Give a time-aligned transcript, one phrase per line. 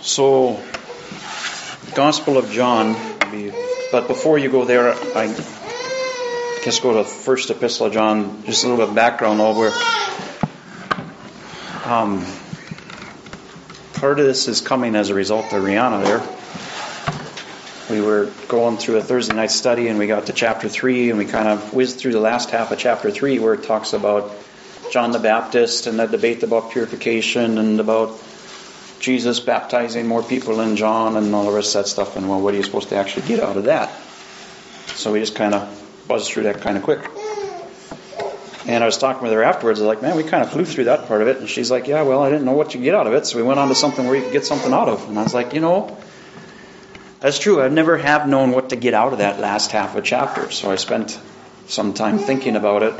[0.00, 0.62] So,
[1.96, 2.94] Gospel of John,
[3.90, 5.26] but before you go there, I
[6.64, 8.44] guess go to First Epistle of John.
[8.44, 9.72] Just a little bit of background over.
[11.84, 12.24] Um,
[13.94, 16.22] part of this is coming as a result of Rihanna there.
[17.90, 21.18] We were going through a Thursday night study and we got to chapter 3 and
[21.18, 24.30] we kind of whizzed through the last half of chapter 3 where it talks about
[24.92, 28.20] John the Baptist and the debate about purification and about
[29.08, 32.16] Jesus baptizing more people than John and all the rest of that stuff.
[32.16, 33.90] And well, what are you supposed to actually get out of that?
[34.96, 37.00] So we just kind of buzzed through that kind of quick.
[38.66, 39.80] And I was talking with her afterwards.
[39.80, 41.38] I was like, man, we kind of flew through that part of it.
[41.38, 43.24] And she's like, yeah, well, I didn't know what you get out of it.
[43.24, 45.08] So we went on to something where you could get something out of.
[45.08, 45.96] And I was like, you know,
[47.20, 47.62] that's true.
[47.62, 50.50] I never have known what to get out of that last half of a chapter.
[50.50, 51.18] So I spent
[51.66, 52.92] some time thinking about it,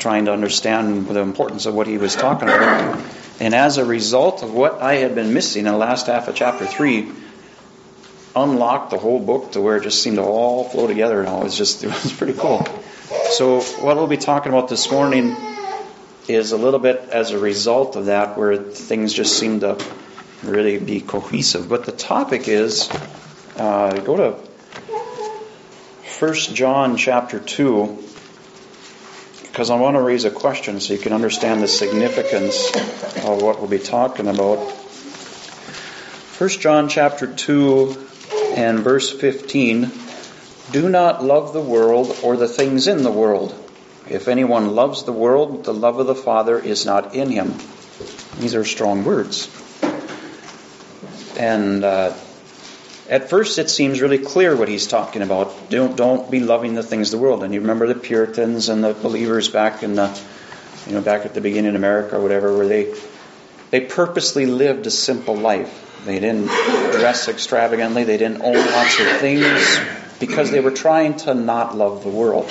[0.00, 3.04] trying to understand the importance of what he was talking about.
[3.38, 6.34] And as a result of what I had been missing in the last half of
[6.34, 7.10] chapter 3,
[8.34, 11.40] unlocked the whole book to where it just seemed to all flow together and all.
[11.42, 12.66] It was just, it was pretty cool.
[13.32, 15.36] So what we'll be talking about this morning
[16.28, 19.82] is a little bit as a result of that where things just seem to
[20.42, 21.68] really be cohesive.
[21.68, 22.90] But the topic is,
[23.56, 24.50] uh, go to
[26.18, 28.09] 1 John chapter 2
[29.50, 32.70] because I want to raise a question so you can understand the significance
[33.26, 34.58] of what we'll be talking about.
[36.38, 38.06] 1 John chapter 2
[38.54, 39.90] and verse 15
[40.70, 43.52] Do not love the world or the things in the world.
[44.08, 47.54] If anyone loves the world, the love of the Father is not in him.
[48.38, 49.50] These are strong words.
[51.36, 52.14] And uh,
[53.10, 55.68] at first, it seems really clear what he's talking about.
[55.68, 57.42] Don't, don't be loving the things of the world.
[57.42, 60.16] And you remember the Puritans and the believers back in the,
[60.86, 62.94] you know, back at the beginning in America or whatever, where they,
[63.72, 66.04] they purposely lived a simple life.
[66.04, 68.04] They didn't dress extravagantly.
[68.04, 69.80] They didn't own lots of things
[70.20, 72.48] because they were trying to not love the world.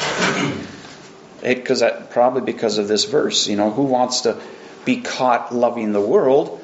[1.41, 4.37] Because probably because of this verse, you know, who wants to
[4.83, 6.61] be caught loving the world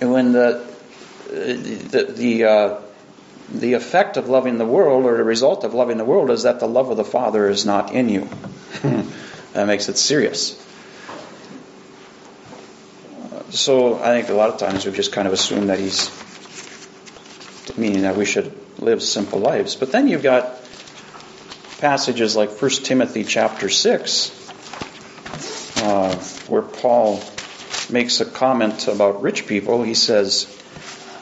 [0.00, 0.66] when the
[1.28, 2.80] the the uh,
[3.52, 6.60] the effect of loving the world or the result of loving the world is that
[6.60, 8.28] the love of the Father is not in you.
[9.52, 10.64] that makes it serious.
[13.50, 16.10] So I think a lot of times we've just kind of assumed that he's
[17.78, 19.76] meaning that we should live simple lives.
[19.76, 20.60] But then you've got
[21.78, 24.32] passages like 1 Timothy chapter 6,
[25.82, 26.14] uh,
[26.48, 27.22] where Paul
[27.88, 29.82] makes a comment about rich people.
[29.82, 30.46] He says,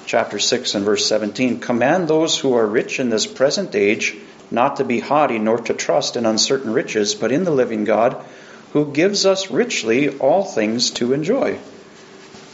[0.06, 4.16] chapter 6 and verse 17 Command those who are rich in this present age
[4.50, 8.24] not to be haughty nor to trust in uncertain riches, but in the living God
[8.72, 11.58] who gives us richly all things to enjoy.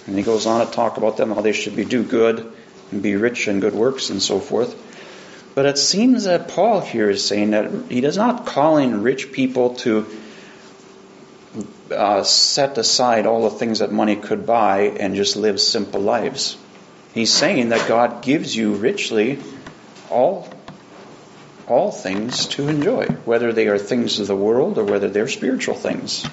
[0.06, 2.50] And he goes on to talk about them, how they should be do good
[2.90, 4.74] and be rich in good works and so forth.
[5.54, 9.74] But it seems that Paul here is saying that he is not calling rich people
[9.76, 10.06] to
[11.90, 16.56] uh, set aside all the things that money could buy and just live simple lives.
[17.14, 19.38] He's saying that God gives you richly
[20.10, 20.48] all
[21.68, 25.74] all things to enjoy, whether they are things of the world or whether they're spiritual
[25.74, 26.26] things.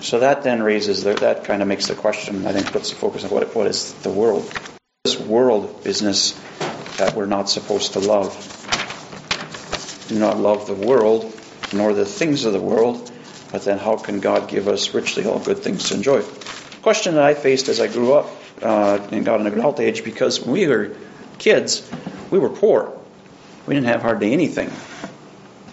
[0.00, 2.44] So that then raises the, that kind of makes the question.
[2.46, 4.50] I think puts the focus on what what is the world,
[5.04, 6.32] this world business
[6.96, 8.34] that we're not supposed to love.
[10.08, 11.32] Do not love the world
[11.72, 13.10] nor the things of the world,
[13.50, 16.22] but then how can God give us richly all good things to enjoy?
[16.82, 20.40] Question that I faced as I grew up uh, and got an adult age because
[20.40, 20.96] when we were
[21.38, 21.88] kids,
[22.30, 22.98] we were poor.
[23.66, 24.70] We didn't have hardly anything.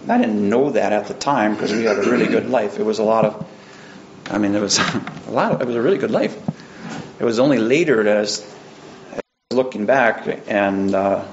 [0.08, 2.78] I didn't know that at the time because we had a really good life.
[2.78, 3.46] It was a lot of,
[4.30, 4.78] I mean, it was
[5.26, 5.52] a lot.
[5.52, 6.36] Of, it was a really good life.
[7.18, 8.56] It was only later that, as,
[9.12, 9.20] as
[9.50, 11.26] looking back, and uh,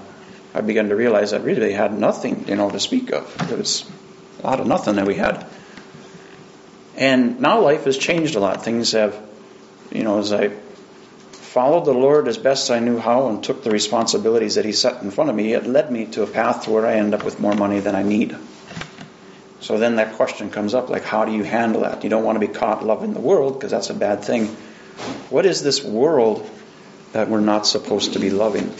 [0.53, 3.51] I began to realize that really they had nothing, you know, to speak of.
[3.51, 3.89] It was
[4.43, 5.45] a lot of nothing that we had.
[6.97, 8.65] And now life has changed a lot.
[8.65, 9.15] Things have,
[9.91, 10.51] you know, as I
[11.57, 15.01] followed the Lord as best I knew how and took the responsibilities that He set
[15.01, 17.23] in front of me, it led me to a path to where I end up
[17.23, 18.37] with more money than I need.
[19.59, 22.03] So then that question comes up like, how do you handle that?
[22.03, 24.49] You don't want to be caught loving the world because that's a bad thing.
[25.31, 26.47] What is this world
[27.13, 28.71] that we're not supposed to be loving?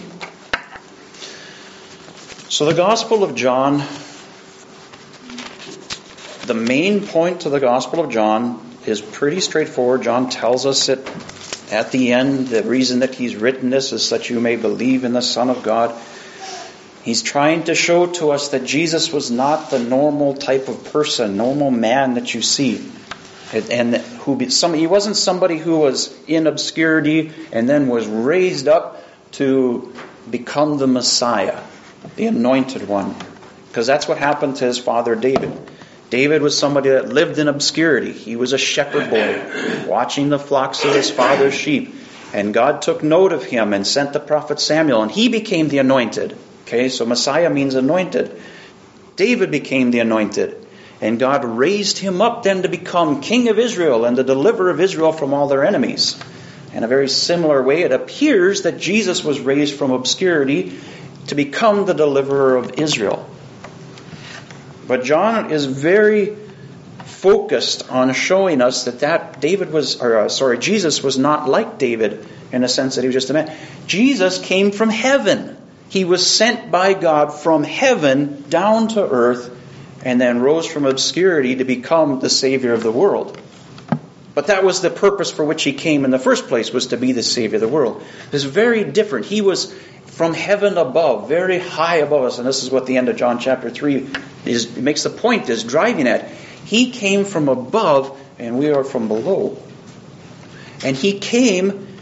[2.48, 3.82] So the Gospel of John,
[6.46, 10.04] the main point to the Gospel of John is pretty straightforward.
[10.04, 11.04] John tells us it
[11.72, 15.14] at the end, the reason that he's written this is that you may believe in
[15.14, 15.94] the Son of God.
[17.04, 21.38] He's trying to show to us that Jesus was not the normal type of person,
[21.38, 22.90] normal man that you see.
[23.54, 29.04] And who some, he wasn't somebody who was in obscurity and then was raised up
[29.34, 29.94] to
[30.30, 31.62] become the Messiah,
[32.18, 33.16] the anointed one.
[33.70, 35.58] Because that's what happened to his father David.
[36.10, 38.14] David was somebody that lived in obscurity.
[38.14, 41.94] He was a shepherd boy, watching the flocks of his father's sheep.
[42.34, 45.80] And God took note of him and sent the prophet Samuel, and he became the
[45.80, 46.38] anointed.
[46.64, 48.42] Okay, so Messiah means anointed.
[49.16, 50.66] David became the anointed.
[51.02, 54.80] And God raised him up then to become king of Israel and the deliverer of
[54.80, 56.20] Israel from all their enemies.
[56.74, 60.80] In a very similar way, it appears that Jesus was raised from obscurity
[61.28, 63.30] to become the deliverer of Israel.
[64.88, 66.36] But John is very
[67.06, 71.78] focused on showing us that that David was, or uh, sorry, Jesus was not like
[71.78, 73.56] David in the sense that he was just a man.
[73.88, 75.58] Jesus came from heaven.
[75.90, 79.54] He was sent by God from heaven down to earth
[80.06, 83.40] and then rose from obscurity to become the Savior of the world.
[84.36, 86.98] But that was the purpose for which he came in the first place, was to
[86.98, 88.04] be the Savior of the world.
[88.32, 89.26] It's very different.
[89.26, 89.74] He was
[90.18, 93.38] from heaven above, very high above us, and this is what the end of John
[93.38, 94.10] chapter 3
[94.46, 96.28] is, makes the point, is driving at.
[96.66, 99.62] He came from above, and we are from below.
[100.84, 102.00] And he came,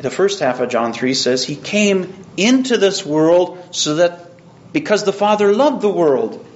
[0.00, 4.32] the first half of John 3 says, he came into this world so that,
[4.74, 6.46] because the Father loved the world,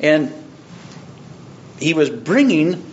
[0.00, 0.32] and
[1.78, 2.84] he was bringing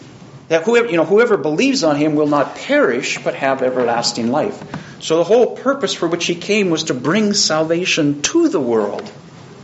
[0.49, 4.92] that whoever, you know, whoever believes on him will not perish but have everlasting life.
[5.03, 9.11] So the whole purpose for which he came was to bring salvation to the world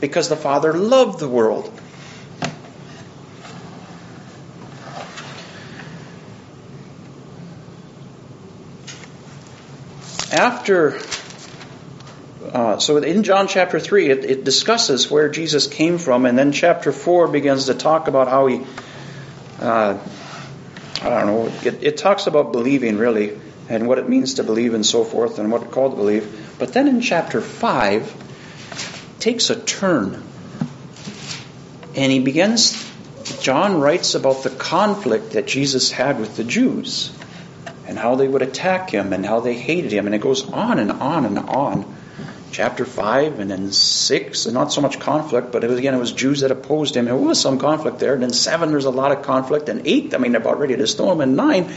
[0.02, 1.72] because the Father loved the world.
[10.34, 11.00] After
[12.52, 16.52] uh, so in John chapter 3, it, it, discusses where Jesus came from, and then
[16.52, 18.62] chapter 4 begins to talk about how he,
[19.62, 19.98] uh,
[21.02, 23.40] I don't know, it, it, talks about believing really,
[23.70, 26.56] and what it means to believe and so forth, and what it's called to believe.
[26.58, 28.26] But then in chapter 5,
[29.20, 30.24] takes a turn,
[31.96, 32.86] and he begins,
[33.42, 37.16] John writes about the conflict that Jesus had with the Jews,
[37.88, 40.80] and how they would attack him, and how they hated him, and it goes on
[40.80, 41.96] and on and on
[42.52, 46.00] chapter 5 and then 6, and not so much conflict, but it was, again, it
[46.00, 47.06] was Jews that opposed him.
[47.06, 48.14] There was some conflict there.
[48.14, 49.70] And then 7, there's a lot of conflict.
[49.70, 51.22] And 8, I mean, they're about ready to stone him.
[51.22, 51.72] And 9,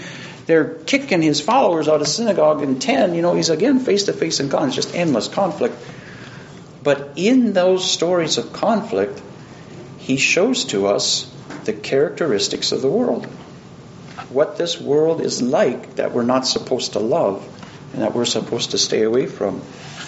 [0.47, 2.63] they're kicking his followers out of synagogue.
[2.63, 4.67] in 10, you know, he's again face to face in God.
[4.67, 5.75] It's just endless conflict.
[6.83, 9.21] But in those stories of conflict,
[9.99, 11.33] he shows to us
[11.65, 13.27] the characteristics of the world.
[14.31, 17.47] What this world is like that we're not supposed to love
[17.93, 19.63] and that we're supposed to stay away from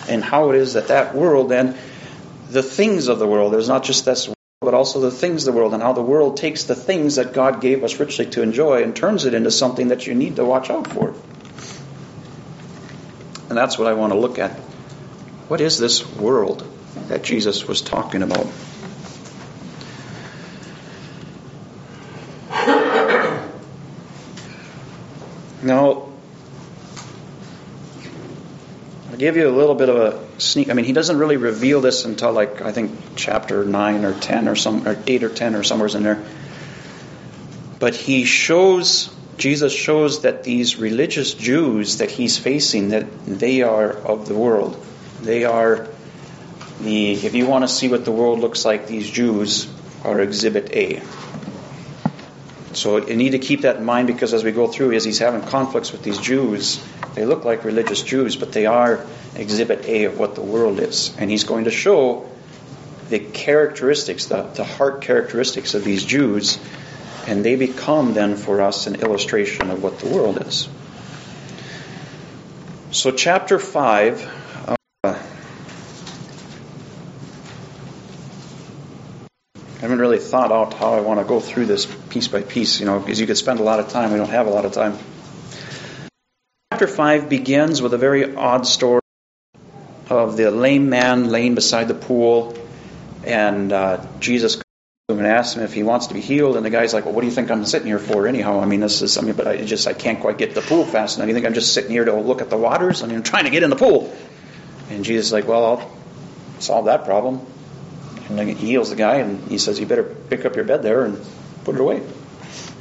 [0.09, 1.77] and how it is that that world and
[2.51, 4.29] the things of the world, there's not just this
[4.75, 7.33] but also the things of the world, and how the world takes the things that
[7.33, 10.45] God gave us richly to enjoy and turns it into something that you need to
[10.45, 11.15] watch out for.
[13.49, 14.51] And that's what I want to look at.
[15.47, 16.69] What is this world
[17.07, 18.49] that Jesus was talking about?
[25.63, 26.09] Now,
[29.09, 30.69] I'll give you a little bit of a sneak.
[30.69, 34.49] I mean, he doesn't really reveal this until like I think chapter nine or ten
[34.49, 36.23] or some or eight or ten or somewhere's in there.
[37.79, 43.91] But he shows Jesus shows that these religious Jews that he's facing that they are
[43.91, 44.77] of the world.
[45.23, 45.89] They are
[46.83, 49.67] the if you want to see what the world looks like, these Jews
[50.05, 51.01] are exhibit A.
[52.77, 55.19] So you need to keep that in mind because as we go through, as he's
[55.19, 59.05] having conflicts with these Jews, they look like religious Jews, but they are
[59.37, 61.15] exhibit A of what the world is.
[61.19, 62.29] And he's going to show
[63.09, 66.59] the characteristics, the, the heart characteristics of these Jews,
[67.27, 70.69] and they become then for us an illustration of what the world is.
[72.91, 74.77] So, chapter 5.
[75.03, 75.23] Uh,
[79.85, 82.87] haven't really thought out how I want to go through this piece by piece, you
[82.87, 84.13] know, because you could spend a lot of time.
[84.13, 84.97] We don't have a lot of time.
[86.73, 89.03] Chapter 5 begins with a very odd story
[90.09, 92.57] of the lame man laying beside the pool,
[93.25, 94.65] and uh, Jesus comes
[95.09, 97.05] to him and asks him if he wants to be healed, and the guy's like,
[97.05, 98.61] "Well, what do you think I'm sitting here for, anyhow?
[98.61, 100.87] I mean, this is something, but I just I can't quite get to the pool
[100.87, 101.29] fast enough.
[101.29, 103.03] You think I'm just sitting here to look at the waters?
[103.03, 104.17] I mean, I'm trying to get in the pool."
[104.89, 105.91] And Jesus is like, "Well, I'll
[106.59, 107.47] solve that problem."
[108.29, 111.05] And he heals the guy, and he says, "You better pick up your bed there
[111.05, 111.25] and
[111.65, 112.03] put it away."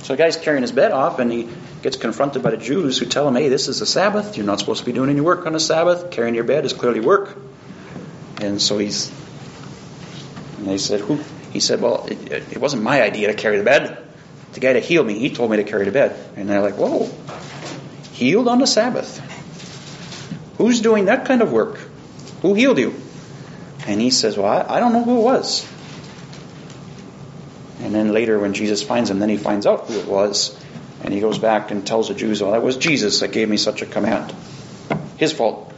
[0.03, 1.47] So the guy's carrying his bed off, and he
[1.81, 4.37] gets confronted by the Jews who tell him, hey, this is a Sabbath.
[4.37, 6.11] You're not supposed to be doing any work on a Sabbath.
[6.11, 7.37] Carrying your bed is clearly work.
[8.41, 9.11] And so he's,
[10.57, 11.21] and they said, who?
[11.51, 13.97] He said, well, it, it wasn't my idea to carry the bed.
[14.53, 16.17] the guy that healed me, he told me to carry to bed.
[16.35, 17.09] And they're like, whoa,
[18.13, 19.19] healed on the Sabbath.
[20.57, 21.79] Who's doing that kind of work?
[22.41, 22.93] Who healed you?
[23.85, 25.67] And he says, well, I, I don't know who it was.
[27.81, 30.57] And then later, when Jesus finds him, then he finds out who it was.
[31.03, 33.57] And he goes back and tells the Jews, well, that was Jesus that gave me
[33.57, 34.33] such a command.
[35.17, 35.73] His fault.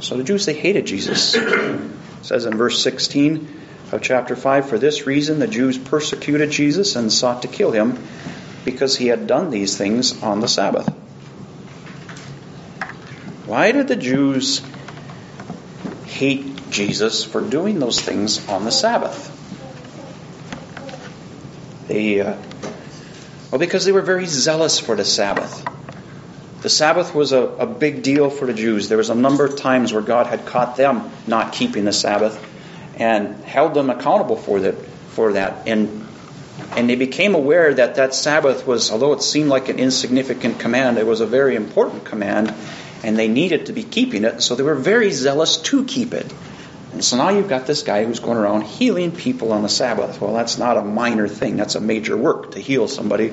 [0.00, 1.34] So the Jews, they hated Jesus.
[1.34, 1.90] It
[2.22, 3.60] says in verse 16
[3.92, 8.02] of chapter 5 For this reason the Jews persecuted Jesus and sought to kill him
[8.64, 10.88] because he had done these things on the Sabbath.
[13.46, 14.62] Why did the Jews
[16.06, 19.30] hate Jesus for doing those things on the Sabbath?
[21.88, 22.36] They, uh,
[23.50, 25.64] well, because they were very zealous for the Sabbath.
[26.62, 28.88] The Sabbath was a, a big deal for the Jews.
[28.88, 32.42] There was a number of times where God had caught them not keeping the Sabbath
[32.96, 34.74] and held them accountable for that.
[35.14, 36.04] For that, and
[36.72, 40.98] and they became aware that that Sabbath was, although it seemed like an insignificant command,
[40.98, 42.52] it was a very important command,
[43.04, 44.42] and they needed to be keeping it.
[44.42, 46.26] So they were very zealous to keep it.
[47.00, 50.20] So now you've got this guy who's going around healing people on the Sabbath.
[50.20, 51.56] Well, that's not a minor thing.
[51.56, 53.32] That's a major work to heal somebody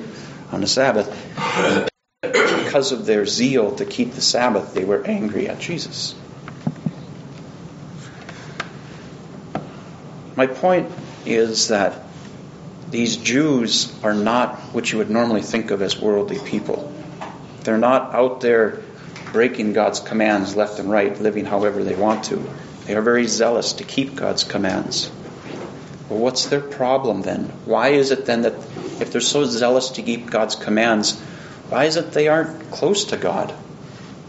[0.50, 1.08] on the Sabbath
[2.72, 6.14] because of their zeal to keep the Sabbath, they were angry at Jesus.
[10.36, 10.90] My point
[11.26, 12.02] is that
[12.90, 16.90] these Jews are not what you would normally think of as worldly people.
[17.64, 18.80] They're not out there
[19.32, 22.42] breaking God's commands left and right, living however they want to.
[22.86, 25.10] They are very zealous to keep God's commands.
[26.08, 27.44] Well, what's their problem then?
[27.64, 28.54] Why is it then that
[29.00, 31.18] if they're so zealous to keep God's commands,
[31.68, 33.50] why is it they aren't close to God?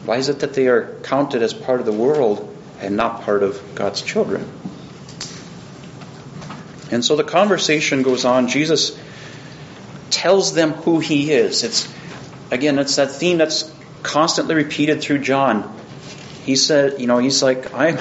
[0.06, 3.44] Why is it that they are counted as part of the world and not part
[3.44, 4.50] of God's children?
[6.92, 8.48] And so the conversation goes on.
[8.48, 8.98] Jesus
[10.10, 11.64] tells them who he is.
[11.64, 11.92] It's
[12.52, 13.72] again, it's that theme that's
[14.04, 15.76] constantly repeated through John.
[16.46, 17.98] He said, you know, he's like, I'm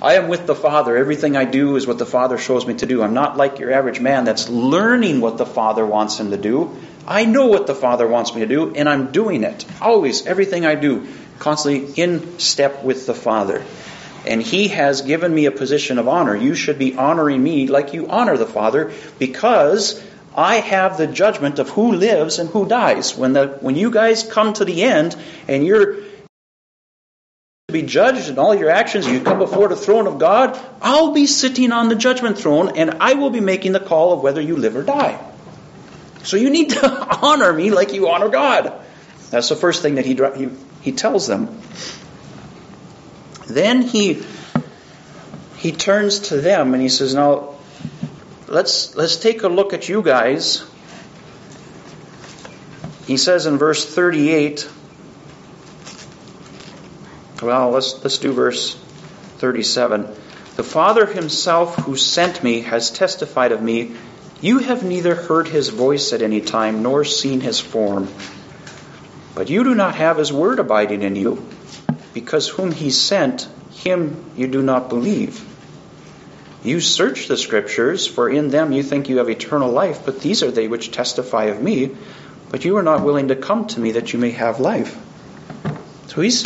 [0.00, 0.96] I am with the Father.
[0.96, 3.02] Everything I do is what the Father shows me to do.
[3.02, 6.76] I'm not like your average man that's learning what the Father wants him to do.
[7.06, 9.64] I know what the Father wants me to do, and I'm doing it.
[9.80, 11.06] Always, everything I do,
[11.38, 13.64] constantly in step with the Father.
[14.26, 16.36] And He has given me a position of honor.
[16.36, 20.02] You should be honoring me like you honor the Father, because
[20.36, 23.16] I have the judgment of who lives and who dies.
[23.16, 25.16] When the when you guys come to the end
[25.48, 26.02] and you're
[27.76, 31.26] be judged in all your actions, you come before the throne of God, I'll be
[31.26, 34.56] sitting on the judgment throne and I will be making the call of whether you
[34.56, 35.22] live or die.
[36.22, 36.90] So you need to
[37.22, 38.72] honor me like you honor God.
[39.30, 40.48] That's the first thing that he, he,
[40.80, 41.60] he tells them.
[43.46, 44.22] Then he,
[45.58, 47.56] he turns to them and he says, Now,
[48.48, 50.64] let's, let's take a look at you guys.
[53.06, 54.68] He says in verse 38,
[57.42, 58.74] well, let's, let's do verse
[59.38, 60.06] 37.
[60.56, 63.94] The Father himself who sent me has testified of me
[64.40, 68.08] you have neither heard his voice at any time nor seen his form.
[69.34, 71.46] But you do not have his word abiding in you,
[72.12, 75.42] because whom he sent, him you do not believe.
[76.62, 80.42] You search the scriptures, for in them you think you have eternal life, but these
[80.42, 81.96] are they which testify of me,
[82.50, 84.98] but you are not willing to come to me that you may have life.
[86.08, 86.44] So he's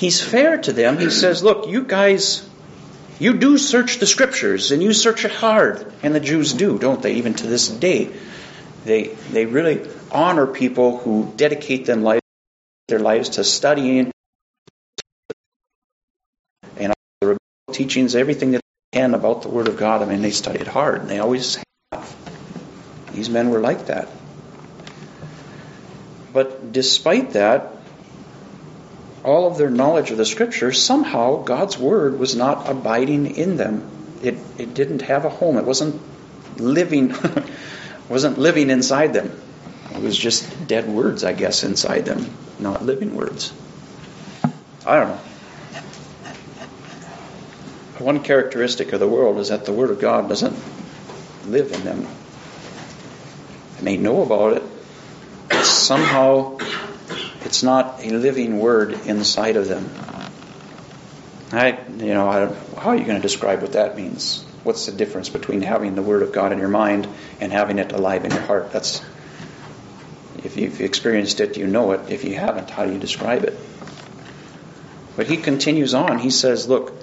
[0.00, 0.98] he's fair to them.
[0.98, 2.48] He says, Look, you guys
[3.20, 5.92] you do search the scriptures and you search it hard.
[6.02, 7.14] And the Jews do, don't they?
[7.14, 8.10] Even to this day.
[8.86, 12.22] They, they really honor people who dedicate them life,
[12.88, 14.10] their lives to studying
[16.78, 17.36] and the
[17.72, 20.00] teachings, everything that they can about the Word of God.
[20.00, 22.16] I mean, they study it hard, and they always have.
[23.12, 24.08] These men were like that.
[26.32, 27.79] But despite that,
[29.24, 33.88] all of their knowledge of the scriptures, somehow God's word was not abiding in them.
[34.22, 35.56] It, it didn't have a home.
[35.56, 36.00] It wasn't
[36.58, 37.14] living
[38.08, 39.30] wasn't living inside them.
[39.92, 43.52] It was just dead words, I guess, inside them, not living words.
[44.86, 45.20] I don't know.
[47.98, 50.56] One characteristic of the world is that the Word of God doesn't
[51.46, 52.06] live in them.
[53.82, 54.62] They know about it,
[55.48, 56.56] but somehow
[57.60, 59.86] it's not a living word inside of them.
[61.52, 62.46] I, you know, I,
[62.80, 64.42] how are you going to describe what that means?
[64.62, 67.06] What's the difference between having the Word of God in your mind
[67.38, 68.72] and having it alive in your heart?
[68.72, 69.04] That's
[70.42, 72.10] if you've experienced it, you know it.
[72.10, 73.54] If you haven't, how do you describe it?
[75.14, 76.18] But he continues on.
[76.18, 76.94] He says, Look,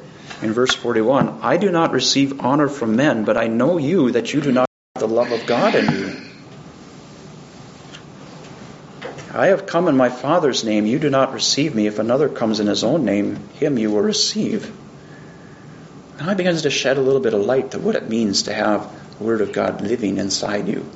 [0.42, 4.34] in verse 41, I do not receive honor from men, but I know you that
[4.34, 6.27] you do not have the love of God in you.
[9.34, 11.88] I have come in my Father's name, you do not receive me.
[11.88, 14.74] If another comes in his own name, him you will receive.
[16.20, 18.54] Now he begins to shed a little bit of light to what it means to
[18.54, 20.90] have the Word of God living inside you.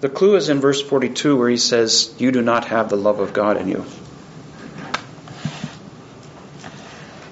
[0.00, 3.20] The clue is in verse 42 where he says, You do not have the love
[3.20, 3.86] of God in you.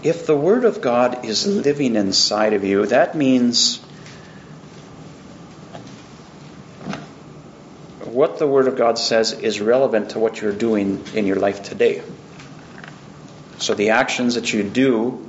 [0.02, 3.78] If the Word of God is living inside of you, that means
[8.00, 11.62] what the Word of God says is relevant to what you're doing in your life
[11.62, 12.02] today.
[13.58, 15.28] So the actions that you do,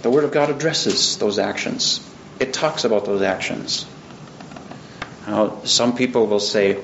[0.00, 2.00] the Word of God addresses those actions.
[2.38, 3.84] It talks about those actions.
[5.26, 6.82] Now, some people will say,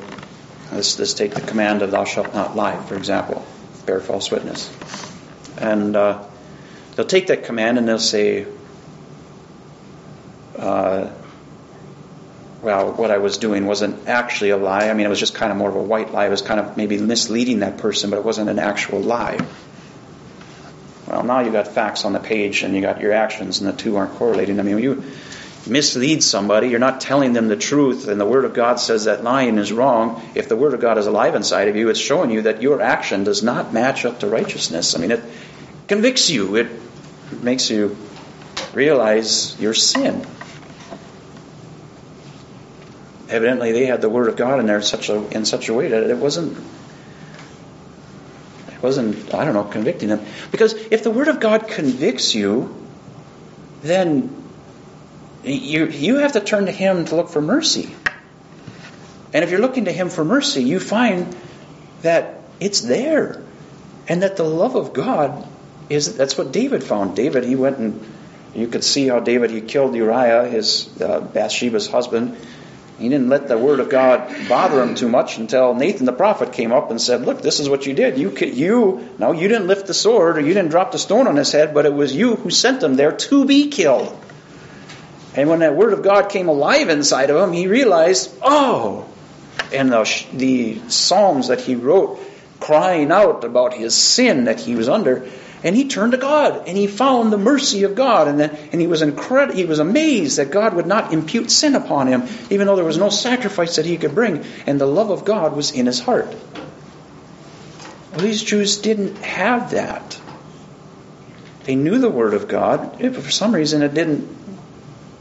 [0.71, 3.47] let's, let's take the command of thou shalt not lie, for example,
[3.87, 4.71] bear false witness.
[5.57, 6.23] And uh,
[6.97, 8.47] they'll take that command and they'll say,
[10.59, 11.11] uh,
[12.63, 14.89] well, what I was doing wasn't actually a lie.
[14.89, 16.27] I mean, it was just kind of more of a white lie.
[16.27, 19.39] It was kind of maybe misleading that person, but it wasn't an actual lie.
[21.07, 23.77] Well, now you've got facts on the page and you got your actions, and the
[23.77, 24.59] two aren't correlating.
[24.59, 25.05] I mean, you
[25.67, 29.23] mislead somebody, you're not telling them the truth, and the Word of God says that
[29.23, 30.23] lying is wrong.
[30.35, 32.81] If the Word of God is alive inside of you, it's showing you that your
[32.81, 34.97] action does not match up to righteousness.
[34.97, 35.23] I mean, it
[35.87, 36.69] convicts you, it
[37.33, 37.97] makes you
[38.73, 40.27] realize your sin.
[43.29, 45.89] Evidently, they had the Word of God in there such a, in such a way
[45.89, 46.57] that it wasn't
[48.73, 52.75] it wasn't I don't know convicting them because if the Word of God convicts you,
[53.83, 54.45] then
[55.43, 57.95] you you have to turn to Him to look for mercy.
[59.33, 61.35] And if you're looking to Him for mercy, you find
[62.03, 63.43] that it's there,
[64.09, 65.47] and that the love of God
[65.89, 67.17] is that's what David found.
[67.17, 68.05] David, he went and
[68.55, 72.37] you could see how David he killed Uriah, his uh, Bathsheba's husband.
[72.99, 76.55] He didn't let the word of God bother him too much until Nathan the prophet
[76.55, 78.17] came up and said, "Look, this is what you did.
[78.19, 81.37] You, you, no, you didn't lift the sword or you didn't drop the stone on
[81.37, 84.17] his head, but it was you who sent him there to be killed."
[85.35, 89.07] And when that word of God came alive inside of him, he realized, "Oh!"
[89.73, 92.19] And the, the psalms that he wrote,
[92.61, 95.29] crying out about his sin that he was under,
[95.67, 98.81] and he turned to God and he found the mercy of God and, then, and
[98.81, 102.69] he was incred- he was amazed that God would not impute sin upon him even
[102.69, 105.73] though there was no sacrifice that he could bring and the love of God was
[105.73, 106.33] in his heart.
[108.13, 110.21] Well, these Jews didn't have that.
[111.65, 114.29] They knew the word of God, eh, but for some reason it didn't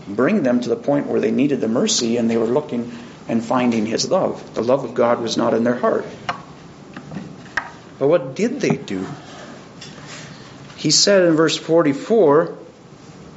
[0.07, 2.91] bring them to the point where they needed the mercy and they were looking
[3.27, 4.53] and finding his love.
[4.53, 6.05] The love of God was not in their heart.
[7.97, 9.07] But what did they do?
[10.85, 12.55] He said in verse 44,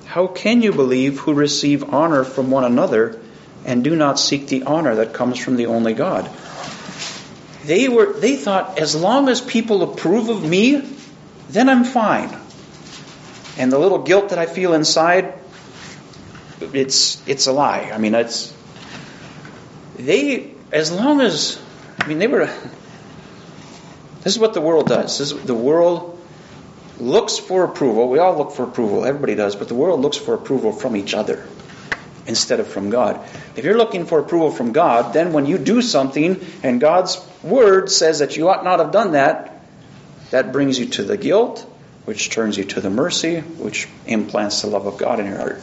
[0.05, 3.19] How can you believe who receive honor from one another
[3.65, 6.31] and do not seek the honor that comes from the only God?
[7.65, 10.87] They were they thought as long as people approve of me,
[11.49, 12.39] then I'm fine.
[13.57, 15.33] And the little guilt that I feel inside,
[16.61, 17.91] it's it's a lie.
[17.95, 18.53] I mean, it's
[19.97, 21.59] they as long as
[21.99, 22.45] I mean they were
[24.23, 25.17] this is what the world does.
[25.17, 26.18] This is, the world
[27.01, 28.09] looks for approval.
[28.09, 29.05] We all look for approval.
[29.05, 29.57] Everybody does.
[29.57, 31.47] But the world looks for approval from each other
[32.27, 33.27] instead of from God.
[33.57, 37.91] If you're looking for approval from God, then when you do something and God's word
[37.91, 39.63] says that you ought not have done that,
[40.31, 41.61] that brings you to the guilt,
[42.05, 45.61] which turns you to the mercy, which implants the love of God in your heart.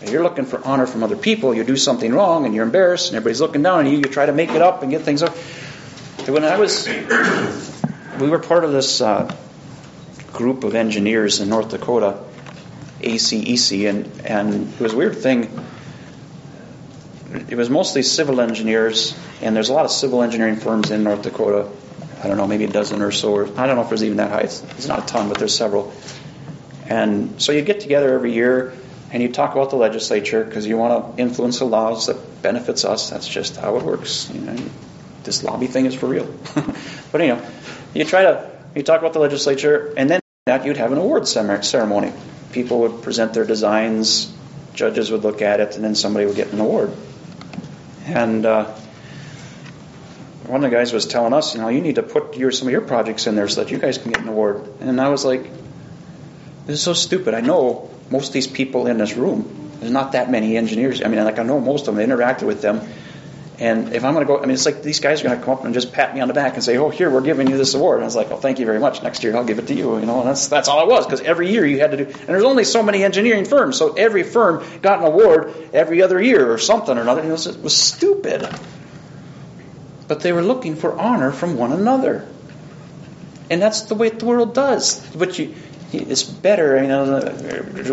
[0.00, 3.08] If you're looking for honor from other people, you do something wrong and you're embarrassed
[3.08, 5.22] and everybody's looking down on you, you try to make it up and get things
[5.22, 5.36] up.
[6.26, 6.88] When I was,
[8.20, 9.34] we were part of this uh,
[10.32, 12.18] group of engineers in North Dakota,
[13.00, 15.50] ACEC, and, and it was a weird thing.
[17.48, 21.22] It was mostly civil engineers, and there's a lot of civil engineering firms in North
[21.22, 21.68] Dakota.
[22.22, 24.18] I don't know, maybe a dozen or so, or I don't know if there's even
[24.18, 24.40] that high.
[24.40, 25.92] It's, it's not a ton, but there's several.
[26.86, 28.74] And so you get together every year
[29.12, 32.84] and you talk about the legislature because you want to influence the laws that benefits
[32.84, 33.10] us.
[33.10, 34.30] That's just how it works.
[34.32, 34.56] You know,
[35.24, 36.32] this lobby thing is for real.
[37.12, 37.48] but you know,
[37.94, 41.28] you try to you talk about the legislature, and then that you'd have an award
[41.28, 42.12] ceremony.
[42.52, 44.32] People would present their designs,
[44.72, 46.90] judges would look at it, and then somebody would get an award.
[48.06, 48.64] And uh,
[50.46, 52.68] one of the guys was telling us, you know, you need to put your, some
[52.68, 54.66] of your projects in there so that you guys can get an award.
[54.80, 55.42] And I was like,
[56.64, 57.34] this is so stupid.
[57.34, 59.72] I know most of these people in this room.
[59.78, 61.02] There's not that many engineers.
[61.02, 62.10] I mean, like I know most of them.
[62.10, 62.80] I interacted with them,
[63.60, 65.44] And if I'm going to go, I mean, it's like these guys are going to
[65.44, 67.46] come up and just pat me on the back and say, "Oh, here, we're giving
[67.46, 69.02] you this award." And I was like, "Oh, thank you very much.
[69.02, 71.04] Next year, I'll give it to you." You know, and that's that's all it was
[71.04, 72.04] because every year you had to do.
[72.04, 76.20] And there's only so many engineering firms, so every firm got an award every other
[76.22, 77.20] year or something or another.
[77.20, 78.48] And it was, it was stupid.
[80.08, 82.26] But they were looking for honor from one another,
[83.50, 85.06] and that's the way the world does.
[85.14, 85.54] But you,
[85.92, 87.20] it's better, you know.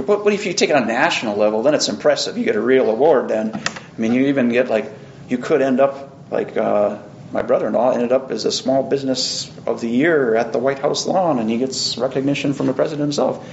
[0.02, 1.62] What if you take it on a national level?
[1.62, 2.38] Then it's impressive.
[2.38, 3.28] You get a real award.
[3.28, 6.98] Then, I mean, you even get like you could end up like uh,
[7.32, 11.06] my brother-in-law ended up as a small business of the year at the White House
[11.06, 13.46] lawn, and he gets recognition from the president himself.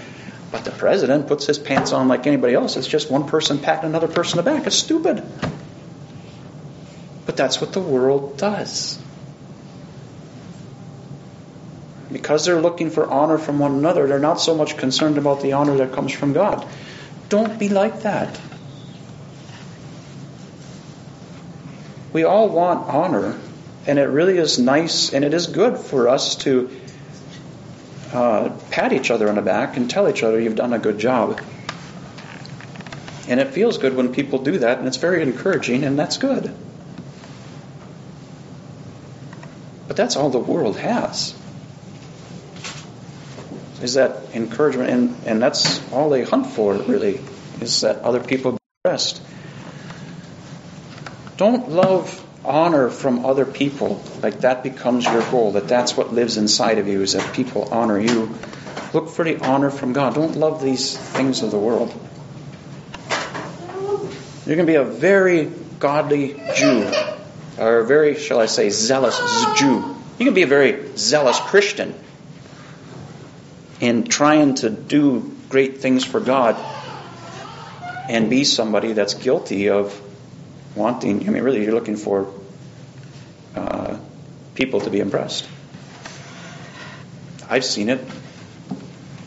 [0.53, 2.77] But the president puts his pants on like anybody else.
[2.77, 4.67] It's just one person patting another person on the back.
[4.67, 5.25] It's stupid.
[7.27, 9.01] But that's what the world does.
[12.13, 15.55] Because they're looking for honor from one another, they're not so much concerned about the
[15.55, 16.65] honor that comes from God.
[17.29, 18.39] Don't be like that.
[22.15, 23.37] We all want honor,
[23.89, 26.71] and it really is nice and it is good for us to
[28.13, 31.01] uh, pat each other on the back and tell each other you've done a good
[31.01, 31.41] job.
[33.27, 36.55] And it feels good when people do that, and it's very encouraging, and that's good.
[39.89, 41.35] But that's all the world has.
[43.83, 47.21] Is that encouragement, and, and that's all they hunt for, really,
[47.61, 49.21] is that other people be blessed.
[51.37, 56.37] Don't love honor from other people like that becomes your goal, that that's what lives
[56.37, 58.37] inside of you, is that people honor you.
[58.93, 60.15] Look for the honor from God.
[60.15, 61.93] Don't love these things of the world.
[64.47, 66.93] You're going to be a very godly Jew,
[67.59, 69.19] or a very, shall I say, zealous
[69.59, 69.97] Jew.
[70.19, 71.95] You can be a very zealous Christian
[73.81, 76.57] in trying to do great things for God
[78.09, 80.01] and be somebody that's guilty of
[80.75, 82.33] wanting, I mean, really, you're looking for
[83.55, 83.97] uh,
[84.55, 85.49] people to be impressed.
[87.49, 88.01] I've seen it.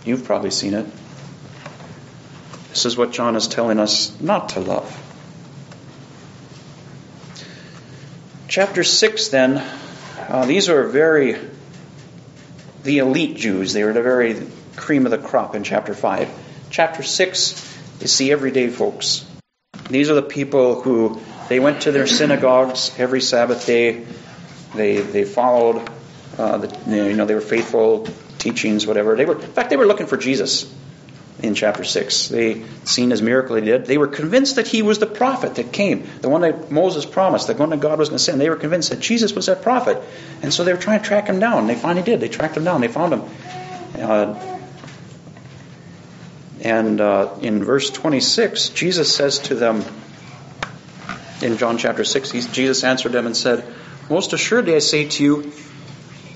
[0.05, 0.85] You've probably seen it.
[2.69, 5.03] This is what John is telling us not to love.
[8.47, 9.63] Chapter 6, then,
[10.29, 11.37] uh, these are very,
[12.83, 13.73] the elite Jews.
[13.73, 16.29] They were the very cream of the crop in chapter 5.
[16.69, 19.25] Chapter 6 is the everyday folks.
[19.89, 24.05] These are the people who they went to their synagogues every Sabbath day.
[24.75, 25.89] They they followed,
[26.37, 28.07] uh, the, you know, they were faithful
[28.37, 29.15] teachings, whatever.
[29.15, 30.73] They were, in fact, they were looking for Jesus
[31.41, 32.27] in chapter six.
[32.27, 33.85] They seen his miracle he did.
[33.85, 37.47] They were convinced that he was the prophet that came, the one that Moses promised,
[37.47, 38.41] the one that God was going to send.
[38.41, 40.01] They were convinced that Jesus was that prophet,
[40.41, 41.67] and so they were trying to track him down.
[41.67, 42.19] They finally did.
[42.19, 42.81] They tracked him down.
[42.81, 43.23] They found him.
[43.97, 44.57] Uh,
[46.61, 49.83] and uh, in verse 26, Jesus says to them,
[51.41, 53.63] in John chapter 6, Jesus answered them and said,
[54.09, 55.51] Most assuredly I say to you,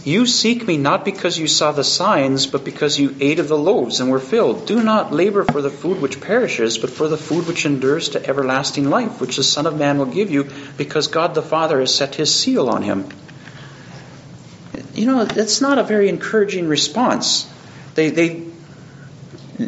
[0.03, 3.57] you seek me not because you saw the signs, but because you ate of the
[3.57, 4.65] loaves and were filled.
[4.65, 8.25] Do not labor for the food which perishes, but for the food which endures to
[8.27, 11.93] everlasting life, which the Son of Man will give you, because God the Father has
[11.93, 13.09] set his seal on him.
[14.95, 17.51] You know, that's not a very encouraging response.
[17.93, 18.50] They, they,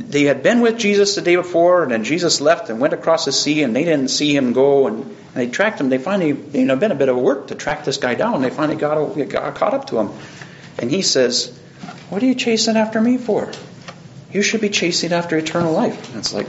[0.01, 3.25] they had been with Jesus the day before, and then Jesus left and went across
[3.25, 5.89] the sea, and they didn't see him go, and and they tracked him.
[5.89, 8.41] They finally, you know, been a bit of work to track this guy down.
[8.41, 10.11] They finally got, got caught up to him.
[10.77, 11.57] And he says,
[12.09, 13.51] What are you chasing after me for?
[14.31, 16.09] You should be chasing after eternal life.
[16.09, 16.47] And it's like,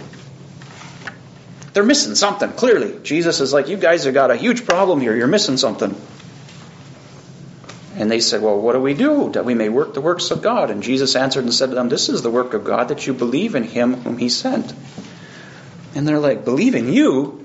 [1.72, 2.98] they're missing something, clearly.
[3.02, 5.16] Jesus is like, You guys have got a huge problem here.
[5.16, 5.96] You're missing something.
[7.96, 10.42] And they said, Well, what do we do that we may work the works of
[10.42, 10.70] God?
[10.70, 13.14] And Jesus answered and said to them, This is the work of God, that you
[13.14, 14.72] believe in him whom he sent.
[15.94, 17.40] And they're like, Believe in you?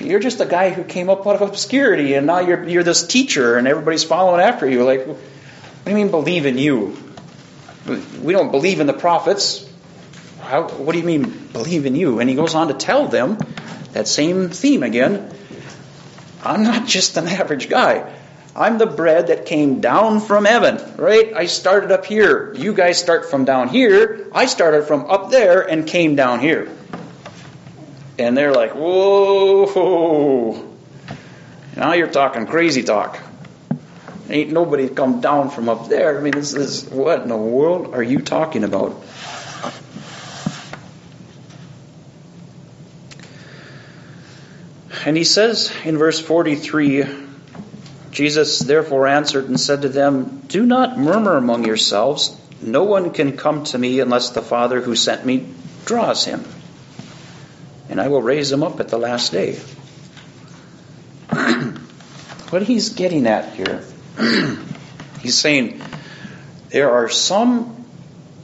[0.00, 3.06] You're just a guy who came up out of obscurity, and now you're you're this
[3.06, 4.84] teacher, and everybody's following after you.
[4.84, 5.18] Like, what
[5.84, 6.96] do you mean believe in you?
[8.22, 9.68] We don't believe in the prophets.
[10.40, 12.20] How, what do you mean believe in you?
[12.20, 13.38] And he goes on to tell them
[13.92, 15.34] that same theme again.
[16.44, 18.14] I'm not just an average guy.
[18.58, 21.32] I'm the bread that came down from heaven, right?
[21.32, 22.52] I started up here.
[22.54, 24.26] You guys start from down here.
[24.32, 26.68] I started from up there and came down here.
[28.18, 30.68] And they're like, whoa,
[31.76, 33.20] now you're talking crazy talk.
[34.28, 36.18] Ain't nobody come down from up there.
[36.18, 39.00] I mean, this is what in the world are you talking about?
[45.04, 47.27] And he says in verse 43
[48.10, 52.36] Jesus therefore answered and said to them, Do not murmur among yourselves.
[52.62, 55.46] No one can come to me unless the Father who sent me
[55.84, 56.44] draws him
[57.88, 59.58] and I will raise him up at the last day.
[62.50, 63.84] what he's getting at here,
[65.20, 65.80] he's saying
[66.68, 67.74] there are some.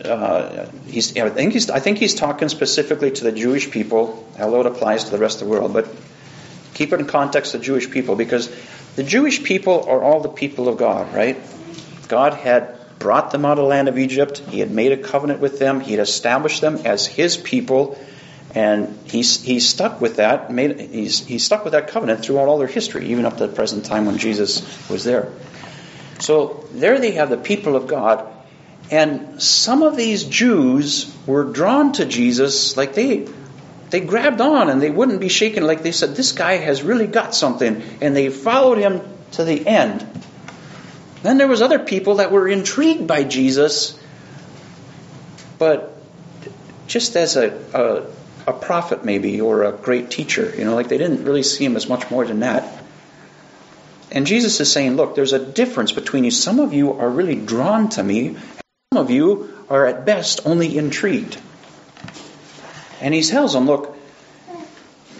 [0.04, 4.60] Uh, he's, I think he's, I think he's talking specifically to the Jewish people, although
[4.60, 5.72] it applies to the rest of the world.
[5.72, 5.88] But
[6.74, 8.48] keep it in context of Jewish people, because
[8.96, 11.36] the Jewish people are all the people of God, right?
[12.08, 14.38] God had brought them out of the land of Egypt.
[14.38, 15.80] He had made a covenant with them.
[15.80, 17.98] He had established them as His people,
[18.54, 20.52] and he, he's stuck with that.
[20.52, 23.52] Made he's he's stuck with that covenant throughout all their history, even up to the
[23.52, 25.32] present time when Jesus was there.
[26.20, 28.32] So there they have the people of God,
[28.90, 33.26] and some of these Jews were drawn to Jesus like they
[33.94, 37.06] they grabbed on and they wouldn't be shaken like they said this guy has really
[37.06, 39.00] got something and they followed him
[39.32, 40.06] to the end
[41.24, 43.98] then there was other people that were intrigued by Jesus,
[45.58, 45.96] but
[46.86, 50.98] just as a, a, a prophet maybe or a great teacher, you know, like they
[50.98, 52.70] didn't really see him as much more than that.
[54.12, 56.30] And Jesus is saying, look, there's a difference between you.
[56.30, 58.36] Some of you are really drawn to me,
[58.92, 61.38] some of you are at best only intrigued.
[63.04, 63.94] And he tells them, look,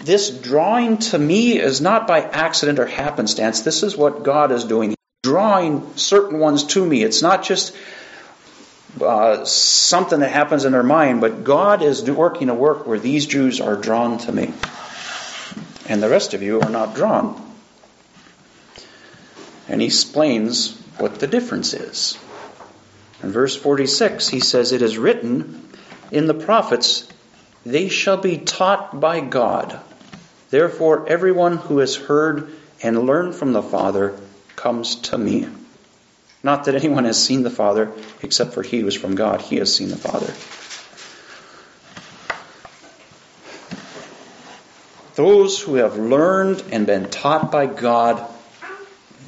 [0.01, 3.61] this drawing to me is not by accident or happenstance.
[3.61, 7.03] This is what God is doing drawing certain ones to me.
[7.03, 7.75] It's not just
[8.99, 13.27] uh, something that happens in their mind, but God is working a work where these
[13.27, 14.51] Jews are drawn to me.
[15.87, 17.39] And the rest of you are not drawn.
[19.67, 22.17] And he explains what the difference is.
[23.21, 25.69] In verse 46, he says, It is written
[26.11, 27.07] in the prophets,
[27.65, 29.79] they shall be taught by God.
[30.49, 32.51] Therefore, everyone who has heard
[32.83, 34.17] and learned from the Father
[34.55, 35.47] comes to me.
[36.43, 39.41] Not that anyone has seen the Father, except for he who is from God.
[39.41, 40.31] He has seen the Father.
[45.15, 48.23] Those who have learned and been taught by God,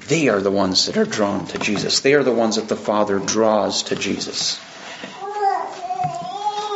[0.08, 2.02] they are the ones that are drawn to Jesus.
[2.02, 4.60] They are the ones that the Father draws to Jesus.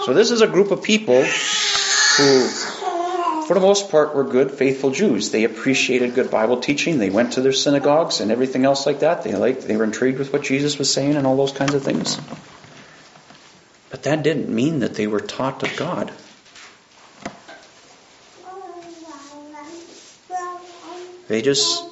[0.05, 2.49] So, this is a group of people who
[3.51, 5.31] for the most part, were good, faithful Jews.
[5.31, 6.99] They appreciated good Bible teaching.
[6.99, 9.23] They went to their synagogues and everything else like that.
[9.23, 11.83] They liked, they were intrigued with what Jesus was saying and all those kinds of
[11.83, 12.17] things.
[13.89, 16.13] But that didn't mean that they were taught of God.
[21.27, 21.83] They just,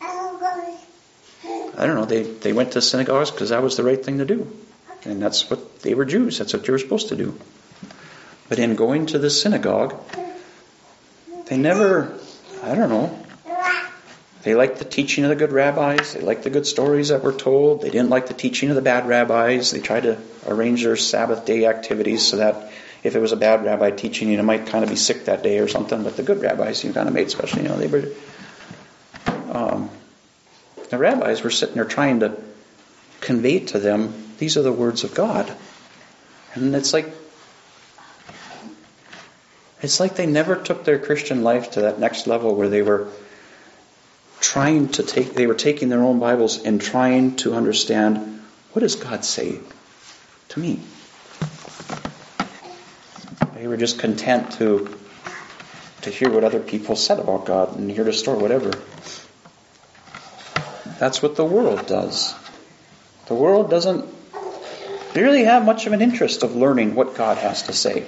[0.00, 4.24] I don't know, they, they went to synagogues because that was the right thing to
[4.24, 4.48] do.
[5.04, 6.38] And that's what they were Jews.
[6.38, 7.38] That's what you were supposed to do.
[8.48, 9.98] But in going to the synagogue,
[11.46, 12.18] they never,
[12.62, 13.18] I don't know,
[14.42, 16.14] they liked the teaching of the good rabbis.
[16.14, 17.82] They liked the good stories that were told.
[17.82, 19.70] They didn't like the teaching of the bad rabbis.
[19.70, 22.72] They tried to arrange their Sabbath day activities so that
[23.04, 25.42] if it was a bad rabbi teaching, you know, might kind of be sick that
[25.42, 26.02] day or something.
[26.02, 27.62] But the good rabbis, you kind of made special.
[27.62, 28.08] You know, they were.
[29.50, 29.90] Um,
[30.90, 32.36] the rabbis were sitting there trying to
[33.20, 35.56] convey to them these are the words of God,
[36.54, 37.06] and it's like
[39.80, 43.06] it's like they never took their Christian life to that next level where they were
[44.40, 48.96] trying to take, they were taking their own Bibles and trying to understand what does
[48.96, 49.60] God say
[50.48, 50.80] to me?
[53.54, 54.98] They were just content to,
[56.00, 58.72] to hear what other people said about God and hear the story, whatever.
[60.98, 62.34] That's what the world does.
[63.26, 64.21] The world doesn't
[65.20, 68.06] really have much of an interest of learning what God has to say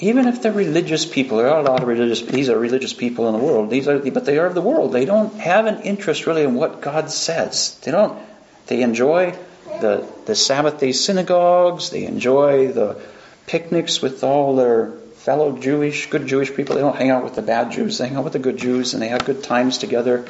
[0.00, 2.22] even if they're religious people, there are a lot of religious.
[2.22, 3.68] These are religious people in the world.
[3.68, 4.92] These are, but they are of the world.
[4.92, 7.78] They don't have an interest really in what God says.
[7.82, 8.18] They don't.
[8.66, 9.36] They enjoy
[9.80, 11.90] the the Sabbath day synagogues.
[11.90, 13.00] They enjoy the
[13.46, 16.76] picnics with all their fellow Jewish, good Jewish people.
[16.76, 17.98] They don't hang out with the bad Jews.
[17.98, 20.26] They hang out with the good Jews, and they have good times together.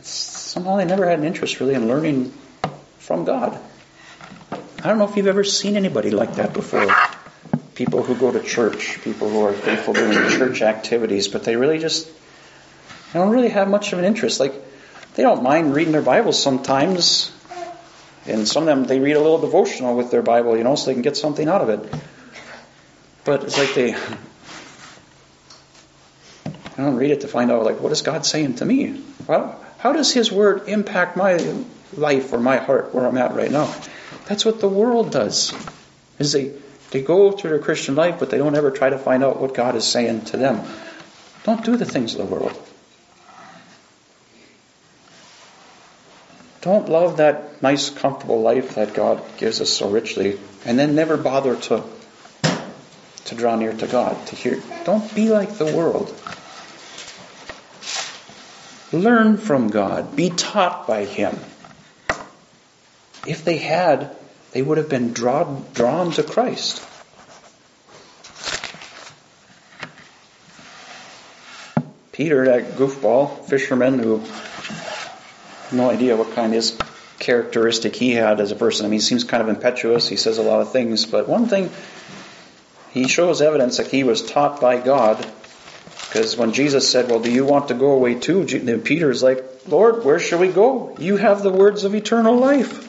[0.00, 2.32] Somehow they never had an interest really in learning
[3.08, 3.58] from God.
[4.52, 6.86] I don't know if you've ever seen anybody like that before
[7.74, 11.78] people who go to church, people who are faithful doing church activities, but they really
[11.78, 14.40] just they don't really have much of an interest.
[14.40, 14.52] Like
[15.14, 17.32] they don't mind reading their Bibles sometimes,
[18.26, 20.86] and some of them they read a little devotional with their Bible, you know, so
[20.86, 21.90] they can get something out of it.
[23.24, 23.98] But it's like they I
[26.76, 29.02] don't read it to find out like what is God saying to me?
[29.26, 31.38] Well, how does His Word impact my
[31.96, 33.74] life or my heart where I'm at right now?
[34.26, 35.54] That's what the world does.
[36.18, 36.52] Is they
[36.90, 39.54] they go through their Christian life, but they don't ever try to find out what
[39.54, 40.66] God is saying to them.
[41.44, 42.56] Don't do the things of the world.
[46.60, 51.16] Don't love that nice, comfortable life that God gives us so richly, and then never
[51.16, 51.84] bother to
[53.26, 54.62] to draw near to God, to hear.
[54.84, 56.14] Don't be like the world.
[58.90, 61.38] learn from God, be taught by Him.
[63.28, 64.16] If they had,
[64.52, 66.82] they would have been drawn, drawn to Christ.
[72.12, 74.22] Peter, that goofball fisherman who
[75.70, 76.64] no idea what kind of
[77.18, 78.86] characteristic he had as a person.
[78.86, 80.08] I mean, he seems kind of impetuous.
[80.08, 81.68] He says a lot of things, but one thing
[82.92, 85.18] he shows evidence that he was taught by God.
[86.08, 88.46] Because when Jesus said, "Well, do you want to go away too?"
[88.82, 90.96] Peter is like, "Lord, where shall we go?
[90.98, 92.87] You have the words of eternal life."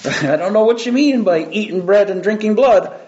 [0.04, 2.98] I don't know what you mean by eating bread and drinking blood,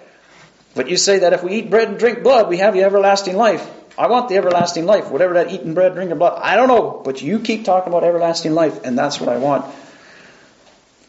[0.75, 3.37] but you say that if we eat bread and drink blood, we have the everlasting
[3.37, 3.69] life.
[3.97, 6.39] I want the everlasting life, whatever that eating bread, drinking blood.
[6.43, 9.65] I don't know, but you keep talking about everlasting life, and that's what I want.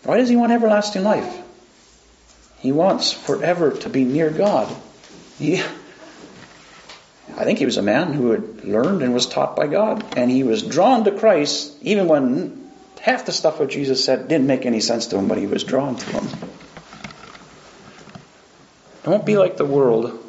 [0.04, 1.42] Why does he want everlasting life?
[2.60, 4.74] He wants forever to be near God.
[5.38, 5.60] He,
[7.38, 10.30] I think he was a man who had learned and was taught by God, and
[10.30, 12.63] he was drawn to Christ even when
[13.04, 15.64] half the stuff what Jesus said didn't make any sense to him, but he was
[15.64, 16.28] drawn to him.
[19.04, 20.20] Don't be like the world,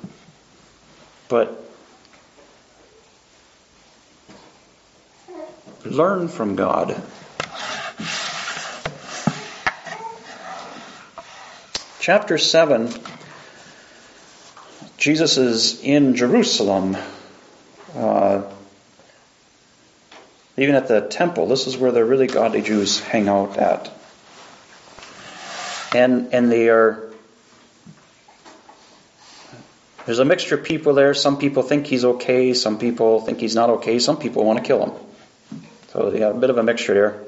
[1.28, 1.64] but
[5.84, 7.00] Learn from God.
[12.00, 12.88] Chapter 7,
[14.96, 16.96] Jesus is in Jerusalem.
[17.94, 18.42] Uh,
[20.56, 23.90] even at the temple, this is where the really godly Jews hang out at.
[25.94, 27.04] And, and they are
[30.06, 31.14] there's a mixture of people there.
[31.14, 32.52] Some people think he's okay.
[32.52, 33.98] Some people think he's not okay.
[33.98, 35.62] Some people want to kill him.
[35.88, 37.24] So they got a bit of a mixture there.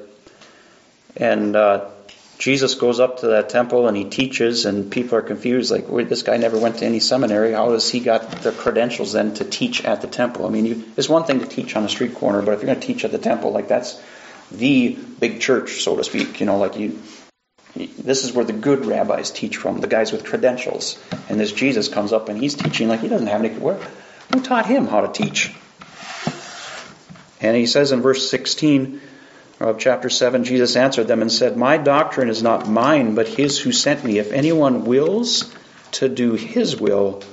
[1.15, 1.89] And uh,
[2.47, 5.69] Jesus goes up to that temple and he teaches, and people are confused.
[5.69, 7.51] Like, wait, this guy never went to any seminary.
[7.51, 10.45] How does he got the credentials then to teach at the temple?
[10.45, 12.67] I mean, you, it's one thing to teach on a street corner, but if you're
[12.67, 14.01] going to teach at the temple, like that's
[14.49, 16.39] the big church, so to speak.
[16.39, 16.97] You know, like you,
[17.75, 20.97] this is where the good rabbis teach from, the guys with credentials.
[21.27, 23.53] And this Jesus comes up and he's teaching like he doesn't have any.
[23.55, 23.77] Where,
[24.31, 25.53] who taught him how to teach?
[27.41, 29.01] And he says in verse 16
[29.59, 33.59] of chapter 7 Jesus answered them and said, My doctrine is not mine, but his
[33.59, 34.19] who sent me.
[34.19, 35.51] If anyone wills
[35.93, 37.23] to do his will,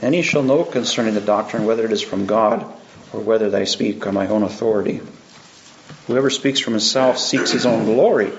[0.00, 2.64] then he shall know concerning the doctrine whether it is from God
[3.12, 5.00] or whether they speak on my own authority.
[6.06, 8.32] Whoever speaks from himself seeks his own glory,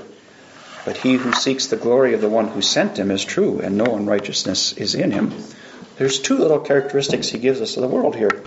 [0.85, 3.77] but he who seeks the glory of the one who sent him is true, and
[3.77, 5.33] no unrighteousness is in him.
[5.97, 8.43] There's two little characteristics he gives us of the world here.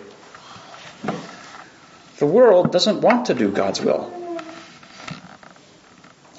[2.18, 4.21] The world doesn't want to do God's will.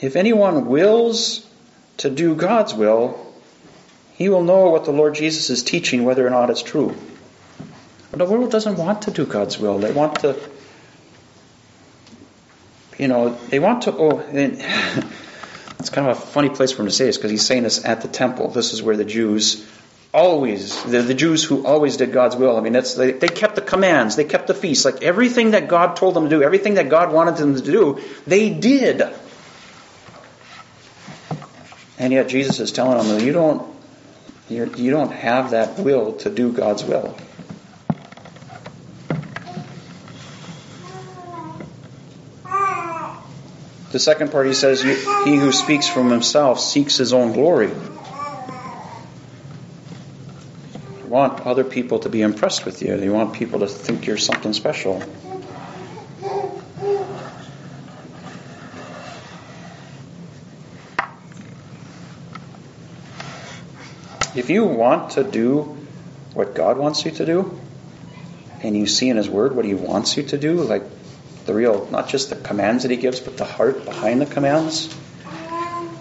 [0.04, 1.48] If anyone wills
[2.00, 3.34] to do God's will,
[4.16, 6.94] he will know what the Lord Jesus is teaching, whether or not it's true.
[8.12, 9.80] But the world doesn't want to do God's will.
[9.80, 10.38] They want to,
[12.98, 13.96] you know, they want to.
[13.98, 14.20] Oh,
[15.80, 17.86] it's kind of a funny place for him to say this because he's saying this
[17.86, 18.50] at the temple.
[18.50, 19.66] This is where the Jews
[20.14, 22.58] always the, the Jews who always did God's will.
[22.58, 25.70] I mean, that's they, they kept the commands, they kept the feasts, like everything that
[25.70, 29.02] God told them to do, everything that God wanted them to do, they did.
[31.98, 33.74] And yet Jesus is telling them, you don't
[34.50, 37.16] you do not have that will to do God's will.
[43.92, 47.70] The second part he says, He who speaks from himself seeks his own glory
[51.04, 53.00] You want other people to be impressed with you.
[53.00, 55.02] You want people to think you're something special.
[64.36, 65.78] If you want to do
[66.34, 67.60] what God wants you to do,
[68.62, 70.84] and you see in His Word what He wants you to do, like
[71.46, 74.92] the real, not just the commands that He gives, but the heart behind the commands,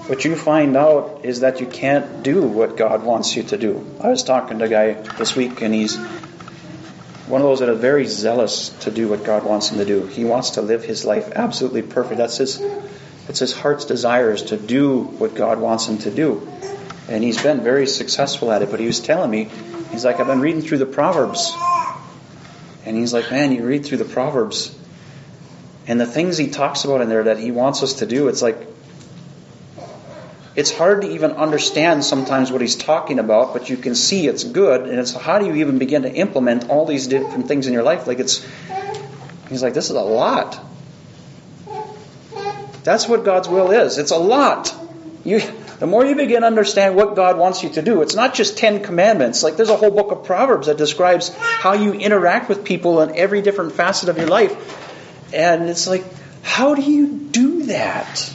[0.07, 3.87] what you find out is that you can't do what God wants you to do.
[4.01, 7.75] I was talking to a guy this week, and he's one of those that are
[7.75, 10.07] very zealous to do what God wants him to do.
[10.07, 12.19] He wants to live his life absolutely perfect.
[12.19, 12.61] That's his,
[13.29, 16.49] it's his heart's desires to do what God wants him to do.
[17.13, 18.71] And he's been very successful at it.
[18.71, 19.51] But he was telling me,
[19.91, 21.55] he's like, I've been reading through the Proverbs.
[22.87, 24.75] And he's like, man, you read through the Proverbs.
[25.87, 28.41] And the things he talks about in there that he wants us to do, it's
[28.41, 28.57] like
[30.55, 34.45] it's hard to even understand sometimes what he's talking about, but you can see it's
[34.45, 37.73] good, and it's how do you even begin to implement all these different things in
[37.73, 38.07] your life?
[38.07, 38.47] Like it's,
[39.49, 40.59] he's like, this is a lot.
[42.85, 43.99] That's what God's will is.
[43.99, 44.75] It's a lot.
[45.25, 45.41] You
[45.83, 48.03] the more you begin to understand what God wants you to do.
[48.03, 49.43] It's not just Ten Commandments.
[49.43, 53.17] Like there's a whole book of Proverbs that describes how you interact with people in
[53.17, 55.35] every different facet of your life.
[55.35, 56.05] And it's like,
[56.45, 58.33] how do you do that?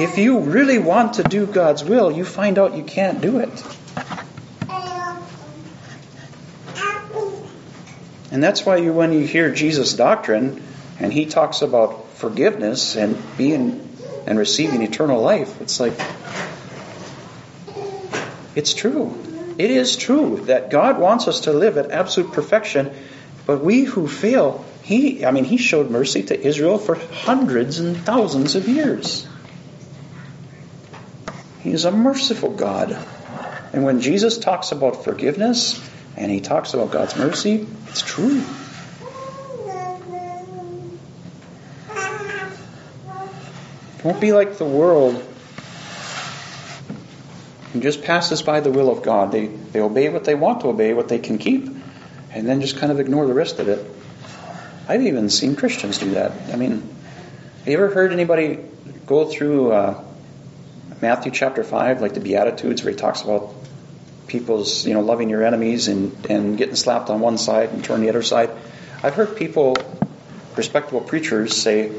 [0.00, 3.64] If you really want to do God's will, you find out you can't do it.
[8.30, 10.62] And that's why you, when you hear Jesus' doctrine
[11.00, 13.85] and he talks about forgiveness and being
[14.26, 15.98] and receiving eternal life, it's like,
[18.54, 19.16] it's true.
[19.58, 22.94] It is true that God wants us to live at absolute perfection,
[23.46, 27.96] but we who fail, he, I mean, he showed mercy to Israel for hundreds and
[27.96, 29.26] thousands of years.
[31.60, 32.96] He is a merciful God.
[33.72, 35.80] And when Jesus talks about forgiveness
[36.16, 38.42] and he talks about God's mercy, it's true.
[44.06, 45.20] Don't be like the world
[47.72, 49.32] and just passes by the will of God.
[49.32, 51.66] They, they obey what they want to obey, what they can keep,
[52.30, 53.84] and then just kind of ignore the rest of it.
[54.86, 56.30] I've even seen Christians do that.
[56.52, 58.60] I mean, have you ever heard anybody
[59.06, 60.04] go through uh,
[61.02, 63.54] Matthew chapter 5, like the Beatitudes, where he talks about
[64.28, 68.02] people's, you know, loving your enemies and, and getting slapped on one side and turn
[68.02, 68.50] the other side?
[69.02, 69.74] I've heard people,
[70.54, 71.90] respectable preachers, say,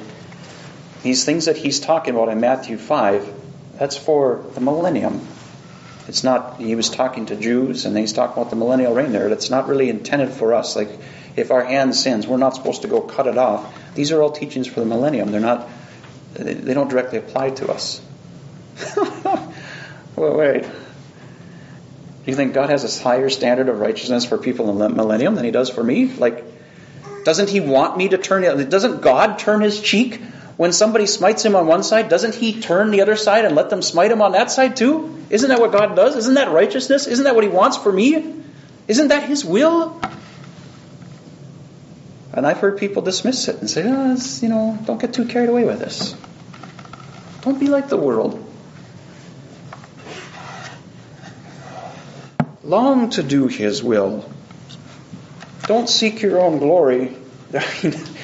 [1.04, 3.34] these things that he's talking about in Matthew 5,
[3.78, 5.28] that's for the millennium.
[6.08, 9.30] It's not, he was talking to Jews and he's talking about the millennial reign there.
[9.30, 10.76] That's not really intended for us.
[10.76, 10.90] Like,
[11.36, 13.94] if our hand sins, we're not supposed to go cut it off.
[13.94, 15.32] These are all teachings for the millennium.
[15.32, 15.68] They're not,
[16.34, 18.02] they don't directly apply to us.
[18.96, 20.64] well, wait.
[20.64, 25.36] Do you think God has a higher standard of righteousness for people in the millennium
[25.36, 26.08] than he does for me?
[26.08, 26.44] Like,
[27.24, 30.22] doesn't he want me to turn, it doesn't God turn his cheek
[30.58, 33.70] when somebody smites him on one side, doesn't he turn the other side and let
[33.70, 35.24] them smite him on that side too?
[35.30, 36.16] Isn't that what God does?
[36.16, 37.06] Isn't that righteousness?
[37.06, 38.36] Isn't that what he wants for me?
[38.88, 40.02] Isn't that his will?
[42.34, 45.50] And I've heard people dismiss it and say, oh, you know, don't get too carried
[45.50, 46.16] away with this.
[47.42, 48.44] Don't be like the world.
[52.64, 54.30] Long to do his will.
[55.68, 57.16] Don't seek your own glory.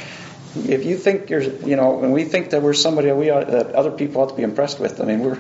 [0.56, 3.48] if you think you're, you know, when we think that we're somebody that, we ought,
[3.48, 5.40] that other people ought to be impressed with, I mean, we're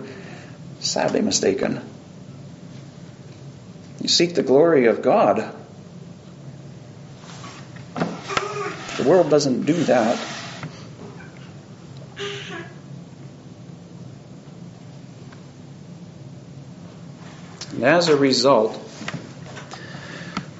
[0.80, 1.82] sadly mistaken.
[4.01, 5.55] You seek the glory of God.
[8.97, 10.20] The world doesn't do that.
[17.74, 18.80] And as a result,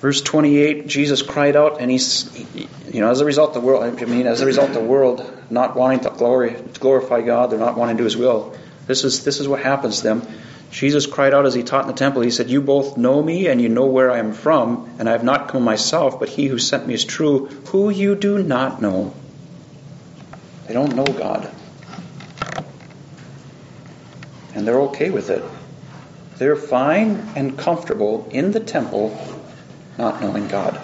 [0.04, 2.30] Verse 28, Jesus cried out, and he's,
[2.92, 5.78] you know, as a result, the world, I mean, as a result, the world not
[5.78, 8.54] wanting to glory, to glorify God, they're not wanting to do His will.
[8.86, 10.28] This is this is what happens to them.
[10.72, 12.22] Jesus cried out as he taught in the temple.
[12.22, 15.14] He said, "You both know me, and you know where I am from, and I
[15.14, 18.82] have not come myself, but He who sent me is true, who you do not
[18.82, 19.14] know."
[20.68, 21.50] They don't know God,
[24.54, 25.46] and they're okay with it.
[26.40, 29.18] They're fine and comfortable in the temple
[29.98, 30.82] not knowing God.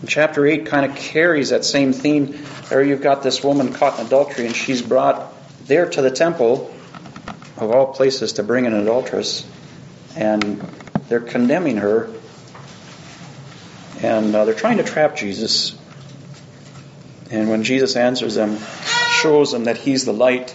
[0.00, 2.38] And chapter 8 kind of carries that same theme.
[2.68, 5.32] There you've got this woman caught in adultery, and she's brought
[5.66, 6.74] there to the temple,
[7.56, 9.46] of all places, to bring an adulteress.
[10.14, 10.60] And
[11.08, 12.10] they're condemning her.
[14.02, 15.74] And uh, they're trying to trap Jesus.
[17.30, 18.58] And when Jesus answers them,
[19.22, 20.54] shows them that he's the light,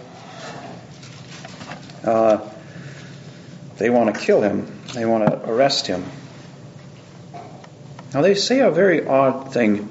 [2.04, 2.48] uh,
[3.78, 4.79] they want to kill him.
[4.94, 6.04] They want to arrest him.
[8.14, 9.88] Now, they say a very odd thing.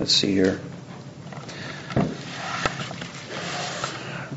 [0.00, 0.60] Let's see here.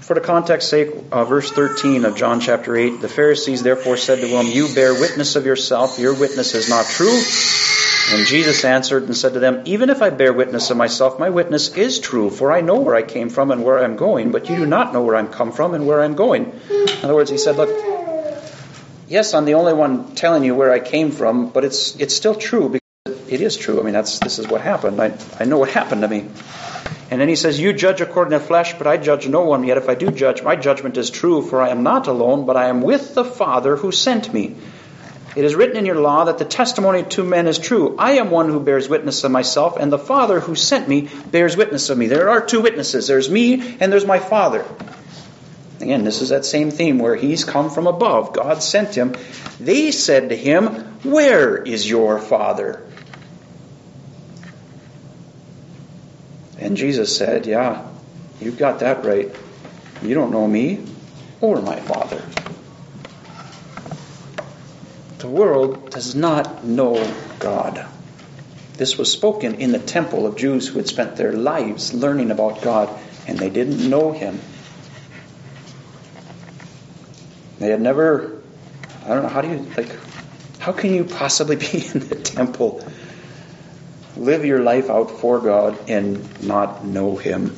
[0.02, 4.20] For the context sake, uh, verse 13 of John chapter 8, the Pharisees therefore said
[4.20, 7.22] to him, You bear witness of yourself, your witness is not true.
[8.12, 11.30] And Jesus answered and said to them, Even if I bear witness of myself, my
[11.30, 14.32] witness is true, for I know where I came from and where I am going,
[14.32, 16.60] but you do not know where I'm come from and where I'm going.
[16.70, 17.70] In other words, he said, Look,
[19.12, 22.36] yes, I'm the only one telling you where I came from, but it's it's still
[22.36, 23.80] true because it is true.
[23.80, 25.02] I mean, that's this is what happened.
[25.02, 26.28] I I know what happened to me.
[27.12, 29.66] And then he says, You judge according to flesh, but I judge no one.
[29.66, 32.56] Yet if I do judge, my judgment is true, for I am not alone, but
[32.56, 34.56] I am with the Father who sent me.
[35.36, 37.96] It is written in your law that the testimony of two men is true.
[37.98, 41.58] I am one who bears witness of myself, and the Father who sent me bears
[41.58, 42.08] witness of me.
[42.08, 43.08] There are two witnesses.
[43.08, 44.66] There's me, and there's my Father.
[45.82, 48.34] Again, this is that same theme where he's come from above.
[48.34, 49.16] God sent him.
[49.60, 50.66] They said to him,
[51.04, 52.86] Where is your father?
[56.60, 57.88] And Jesus said, Yeah,
[58.42, 59.30] You've got that right.
[60.02, 60.84] You don't know me
[61.42, 62.22] or my Father.
[65.20, 67.86] The world does not know God.
[68.78, 72.64] This was spoken in the temple of Jews who had spent their lives learning about
[72.64, 72.90] God,
[73.28, 74.40] and they didn't know Him.
[77.62, 78.42] They had never,
[79.06, 79.96] I don't know, how do you, like,
[80.58, 82.84] how can you possibly be in the temple,
[84.18, 87.56] live your life out for God, and not know Him?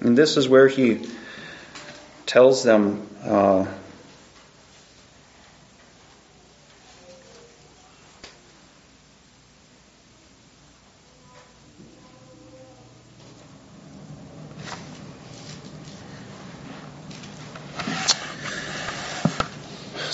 [0.00, 1.08] And this is where he
[2.24, 3.66] tells them uh,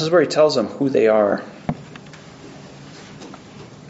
[0.07, 1.43] is where he tells them who they are.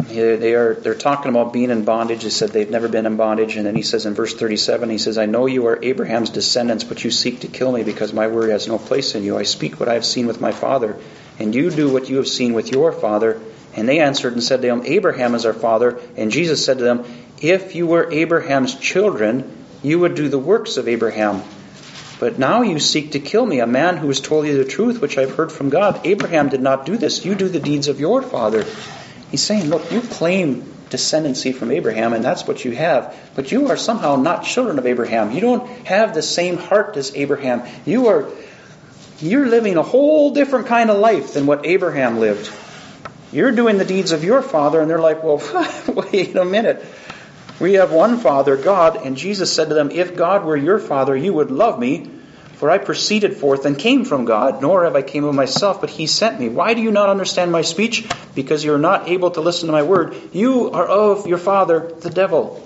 [0.08, 2.22] They are they're talking about being in bondage.
[2.22, 4.96] He said they've never been in bondage, and then he says in verse 37, he
[4.96, 8.28] says, "I know you are Abraham's descendants, but you seek to kill me because my
[8.28, 9.36] word has no place in you.
[9.36, 10.96] I speak what I have seen with my father,
[11.38, 13.38] and you do what you have seen with your father."
[13.74, 16.84] And they answered and said to him, "Abraham is our father." And Jesus said to
[16.84, 17.04] them,
[17.42, 19.44] "If you were Abraham's children,
[19.82, 21.42] you would do the works of Abraham."
[22.18, 25.00] But now you seek to kill me, a man who has told you the truth,
[25.00, 26.00] which I've heard from God.
[26.06, 27.24] Abraham did not do this.
[27.24, 28.64] You do the deeds of your father.
[29.30, 33.14] He's saying, look, you claim descendancy from Abraham, and that's what you have.
[33.34, 35.32] But you are somehow not children of Abraham.
[35.32, 37.62] You don't have the same heart as Abraham.
[37.84, 38.30] You are
[39.18, 42.52] you're living a whole different kind of life than what Abraham lived.
[43.32, 45.42] You're doing the deeds of your father, and they're like, well,
[46.12, 46.84] wait a minute.
[47.58, 51.16] We have one Father, God, and Jesus said to them, If God were your Father,
[51.16, 52.10] you would love me,
[52.54, 55.90] for I proceeded forth and came from God, nor have I came of myself, but
[55.90, 56.48] He sent me.
[56.48, 58.06] Why do you not understand my speech?
[58.34, 60.16] Because you are not able to listen to my word.
[60.32, 62.62] You are of your father, the devil.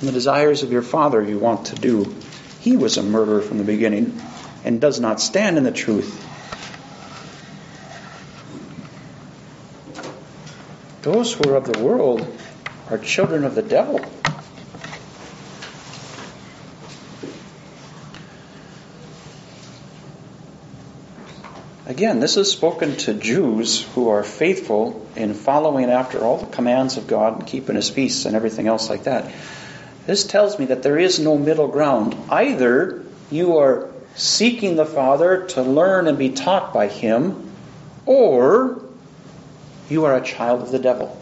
[0.00, 2.14] And the desires of your father you want to do.
[2.60, 4.20] He was a murderer from the beginning
[4.64, 6.24] and does not stand in the truth.
[11.02, 12.26] Those who are of the world
[12.90, 14.00] are children of the devil.
[21.86, 26.96] Again, this is spoken to Jews who are faithful in following after all the commands
[26.98, 29.32] of God and keeping His feasts and everything else like that.
[30.06, 32.14] This tells me that there is no middle ground.
[32.28, 37.50] Either you are seeking the Father to learn and be taught by Him,
[38.04, 38.82] or
[39.88, 41.17] you are a child of the devil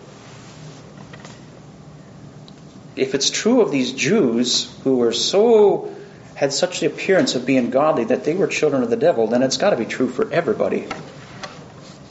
[2.97, 5.95] if it's true of these Jews who were so
[6.35, 9.43] had such the appearance of being godly that they were children of the devil, then
[9.43, 10.87] it's got to be true for everybody.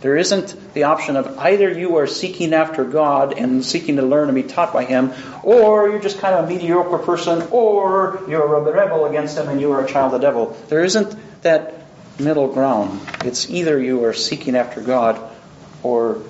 [0.01, 4.29] There isn't the option of either you are seeking after God and seeking to learn
[4.29, 8.55] and be taught by Him, or you're just kind of a mediocre person, or you're
[8.55, 10.55] a rebel against Him and you are a child of the devil.
[10.69, 11.85] There isn't that
[12.19, 12.99] middle ground.
[13.23, 15.19] It's either you are seeking after God
[15.81, 16.21] or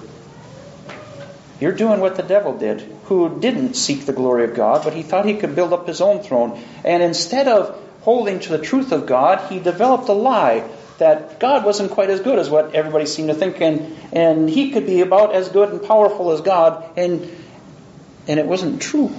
[1.60, 5.04] you're doing what the devil did, who didn't seek the glory of God, but he
[5.04, 6.62] thought he could build up his own throne.
[6.84, 11.66] And instead of holding to the truth of God, he developed a lie that God
[11.66, 15.02] wasn't quite as good as what everybody seemed to think, and, and he could be
[15.02, 17.30] about as good and powerful as God, and,
[18.28, 19.14] and it wasn't true.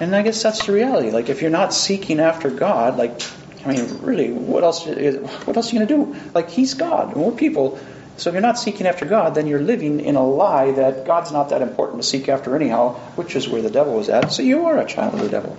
[0.00, 1.10] And I guess that's the reality.
[1.10, 3.22] Like, if you're not seeking after God, like,
[3.64, 4.86] I mean, really, what else?
[4.86, 6.30] What else are you going to do?
[6.34, 7.78] Like, He's God, and we're people.
[8.16, 11.32] So if you're not seeking after God, then you're living in a lie that God's
[11.32, 14.32] not that important to seek after anyhow, which is where the devil is at.
[14.32, 15.56] So you are a child of the devil.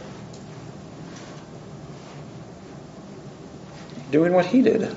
[4.09, 4.95] Doing what he did.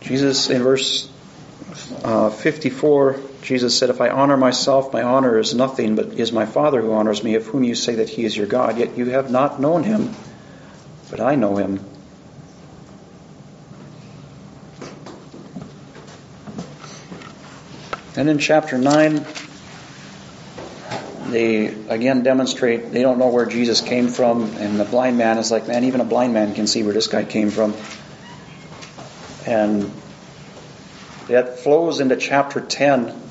[0.00, 1.10] Jesus in verse
[2.04, 3.14] uh, 54
[3.44, 6.92] Jesus said, If I honor myself, my honor is nothing, but is my Father who
[6.92, 8.78] honors me, of whom you say that he is your God.
[8.78, 10.14] Yet you have not known him,
[11.10, 11.78] but I know him.
[18.16, 19.26] And in chapter 9,
[21.28, 25.50] they again demonstrate they don't know where Jesus came from, and the blind man is
[25.50, 27.74] like, man, even a blind man can see where this guy came from.
[29.46, 29.92] And
[31.26, 33.23] that flows into chapter 10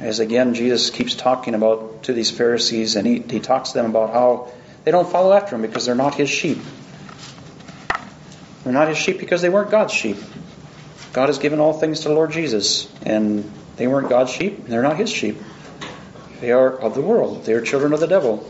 [0.00, 3.90] as again Jesus keeps talking about to these Pharisees, and he, he talks to them
[3.90, 4.52] about how
[4.84, 6.58] they don't follow after him because they're not his sheep.
[8.64, 10.18] They're not his sheep because they weren't God's sheep.
[11.12, 14.66] God has given all things to the Lord Jesus, and they weren't God's sheep, and
[14.68, 15.38] they're not his sheep.
[16.40, 17.44] They are of the world.
[17.44, 18.46] They are children of the devil.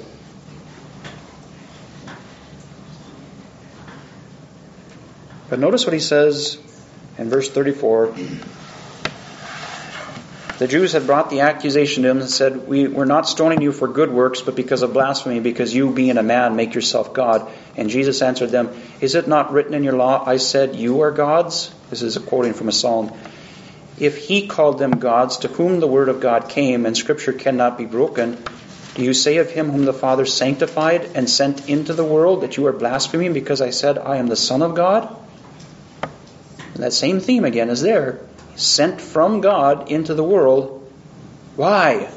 [5.48, 6.58] But notice what he says
[7.16, 8.14] in verse 34.
[10.58, 13.70] The Jews had brought the accusation to him and said, we, We're not stoning you
[13.70, 17.48] for good works, but because of blasphemy, because you, being a man, make yourself God.
[17.76, 21.12] And Jesus answered them, Is it not written in your law, I said, You are
[21.12, 21.72] gods?
[21.90, 23.16] This is a quoting from a psalm.
[24.00, 27.78] If he called them gods, to whom the word of God came, and scripture cannot
[27.78, 28.42] be broken,
[28.96, 32.56] do you say of him whom the Father sanctified and sent into the world that
[32.56, 35.16] you are blaspheming because I said, I am the Son of God?
[36.74, 38.27] And that same theme again is there
[38.58, 40.90] sent from God into the world.
[41.56, 42.10] Why?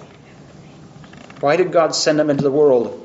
[1.39, 2.97] Why did God send him into the world?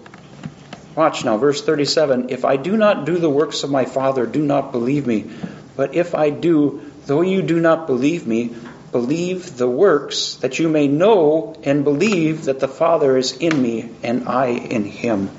[0.97, 4.43] Watch now, verse 37 If I do not do the works of my Father, do
[4.43, 5.31] not believe me.
[5.77, 8.55] But if I do, though you do not believe me,
[8.93, 13.91] believe the works, that you may know and believe that the Father is in me
[14.03, 15.31] and I in him.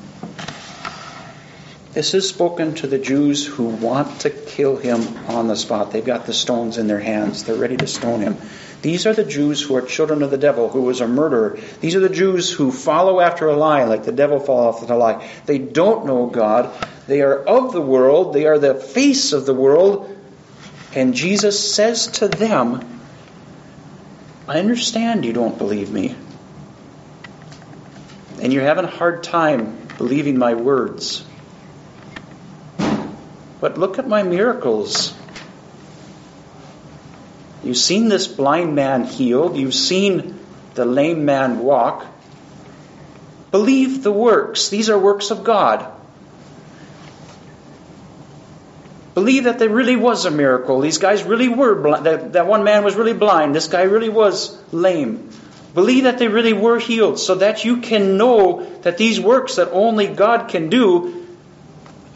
[1.98, 5.92] This is spoken to the Jews who want to kill him on the spot.
[5.92, 7.44] They've got the stones in their hands.
[7.44, 8.38] They're ready to stone him.
[8.84, 11.58] These are the Jews who are children of the devil, who was a murderer.
[11.82, 14.98] These are the Jews who follow after a lie, like the devil follows after a
[14.98, 15.28] lie.
[15.48, 16.72] They don't know God.
[17.08, 18.32] They are of the world.
[18.32, 20.16] They are the face of the world.
[20.94, 23.02] And Jesus says to them,
[24.48, 26.16] I understand you don't believe me.
[28.40, 31.24] And you're having a hard time believing my words.
[33.60, 35.14] But look at my miracles.
[37.64, 39.58] You've seen this blind man healed.
[39.58, 40.40] You've seen
[40.76, 42.06] the lame man walk.
[43.52, 44.70] Believe the works.
[44.70, 45.92] These are works of God.
[49.16, 50.80] Believe that there really was a miracle.
[50.80, 52.06] These guys really were blind.
[52.06, 53.56] That, that one man was really blind.
[53.56, 55.32] This guy really was lame.
[55.74, 59.72] Believe that they really were healed so that you can know that these works that
[59.72, 61.27] only God can do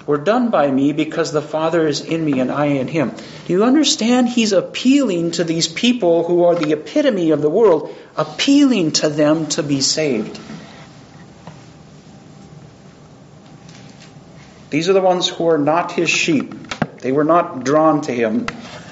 [0.05, 3.11] were done by me because the Father is in me and I in him.
[3.45, 4.29] Do you understand?
[4.29, 9.47] He's appealing to these people who are the epitome of the world, appealing to them
[9.47, 10.39] to be saved.
[14.69, 16.53] These are the ones who are not his sheep.
[16.99, 18.47] They were not drawn to him,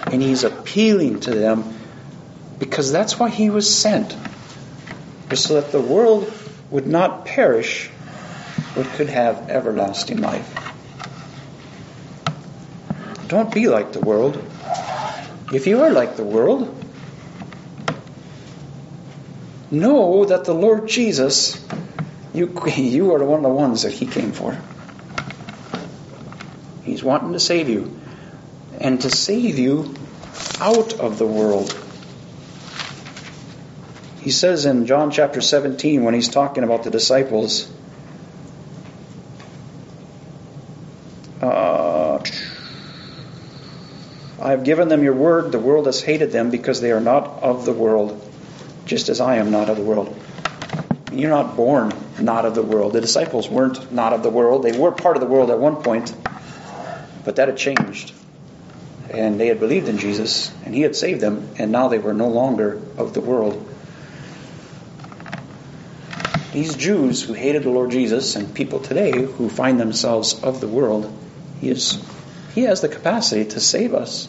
[0.08, 1.64] and he's appealing to them
[2.60, 4.16] because that's why he was sent.
[5.34, 6.34] So that the world
[6.70, 7.90] would not perish,
[8.76, 10.69] but could have everlasting life.
[13.30, 14.44] Don't be like the world.
[15.54, 16.76] If you are like the world,
[19.70, 21.64] know that the Lord Jesus,
[22.34, 24.58] you, you are one of the ones that He came for.
[26.84, 28.00] He's wanting to save you.
[28.82, 29.94] And to save you
[30.60, 31.78] out of the world.
[34.22, 37.72] He says in John chapter 17, when he's talking about the disciples,
[41.42, 42.24] uh,
[44.42, 45.52] I have given them your word.
[45.52, 48.22] The world has hated them because they are not of the world,
[48.86, 50.16] just as I am not of the world.
[51.14, 52.94] You're not born not of the world.
[52.94, 54.64] The disciples weren't not of the world.
[54.64, 56.14] They were part of the world at one point,
[57.24, 58.14] but that had changed.
[59.10, 62.14] And they had believed in Jesus, and He had saved them, and now they were
[62.14, 63.66] no longer of the world.
[66.52, 70.68] These Jews who hated the Lord Jesus, and people today who find themselves of the
[70.68, 71.12] world,
[71.62, 72.04] He is
[72.54, 74.28] he has the capacity to save us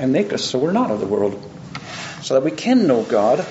[0.00, 1.38] and make us so we're not of the world,
[2.22, 3.46] so that we can know God.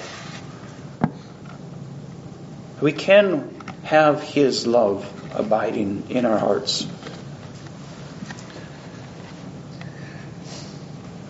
[2.82, 6.88] We can have His love abiding in our hearts.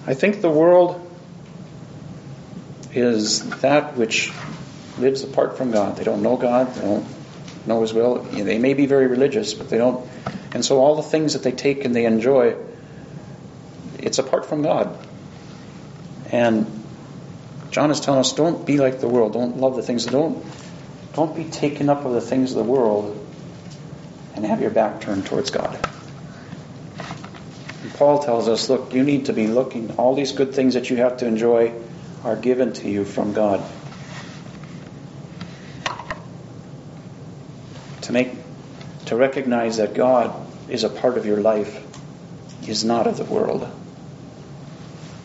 [0.08, 1.06] I think the world
[2.94, 4.32] is that which
[5.00, 5.98] lives apart from God.
[5.98, 6.74] They don't know God.
[6.76, 7.06] They don't
[7.68, 8.24] know His will.
[8.24, 10.10] They may be very religious, but they don't.
[10.54, 12.56] And so all the things that they take and they enjoy
[14.02, 14.98] it's apart from God.
[16.32, 16.84] And
[17.72, 19.34] John is telling us don't be like the world.
[19.34, 20.06] Don't love the things.
[20.06, 20.46] Don't,
[21.14, 23.16] don't be taken up with the things of the world
[24.36, 25.76] and have your back turned towards God.
[27.82, 29.92] And Paul tells us, look, you need to be looking.
[29.98, 31.74] All these good things that you have to enjoy
[32.24, 33.64] are given to you from God.
[38.02, 38.32] To make,
[39.06, 40.34] to recognize that God
[40.70, 41.86] is a part of your life
[42.68, 43.70] is not of the world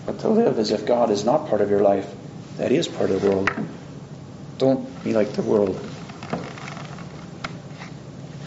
[0.07, 2.13] but to live as if God is not part of your life.
[2.59, 3.51] That is part of the world.
[4.59, 5.77] Don't be like the world.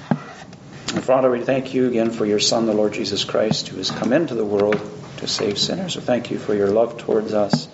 [0.09, 3.91] And Father, we thank you again for your Son, the Lord Jesus Christ, who has
[3.91, 4.79] come into the world
[5.17, 5.93] to save sinners.
[5.95, 7.67] So thank you for your love towards us,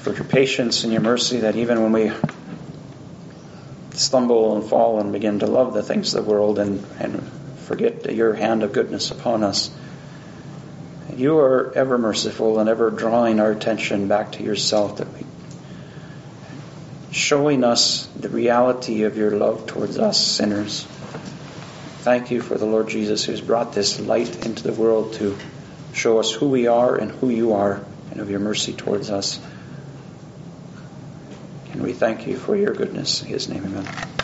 [0.00, 2.12] for your patience and your mercy that even when we
[3.94, 7.22] stumble and fall and begin to love the things of the world and, and
[7.58, 9.70] forget your hand of goodness upon us,
[11.16, 15.26] you are ever merciful and ever drawing our attention back to yourself that we
[17.12, 20.84] showing us the reality of your love towards us sinners.
[22.00, 25.36] Thank you for the Lord Jesus who's brought this light into the world to
[25.92, 29.38] show us who we are and who you are and of your mercy towards us.
[31.72, 33.22] And we thank you for your goodness.
[33.22, 34.21] In his name, amen.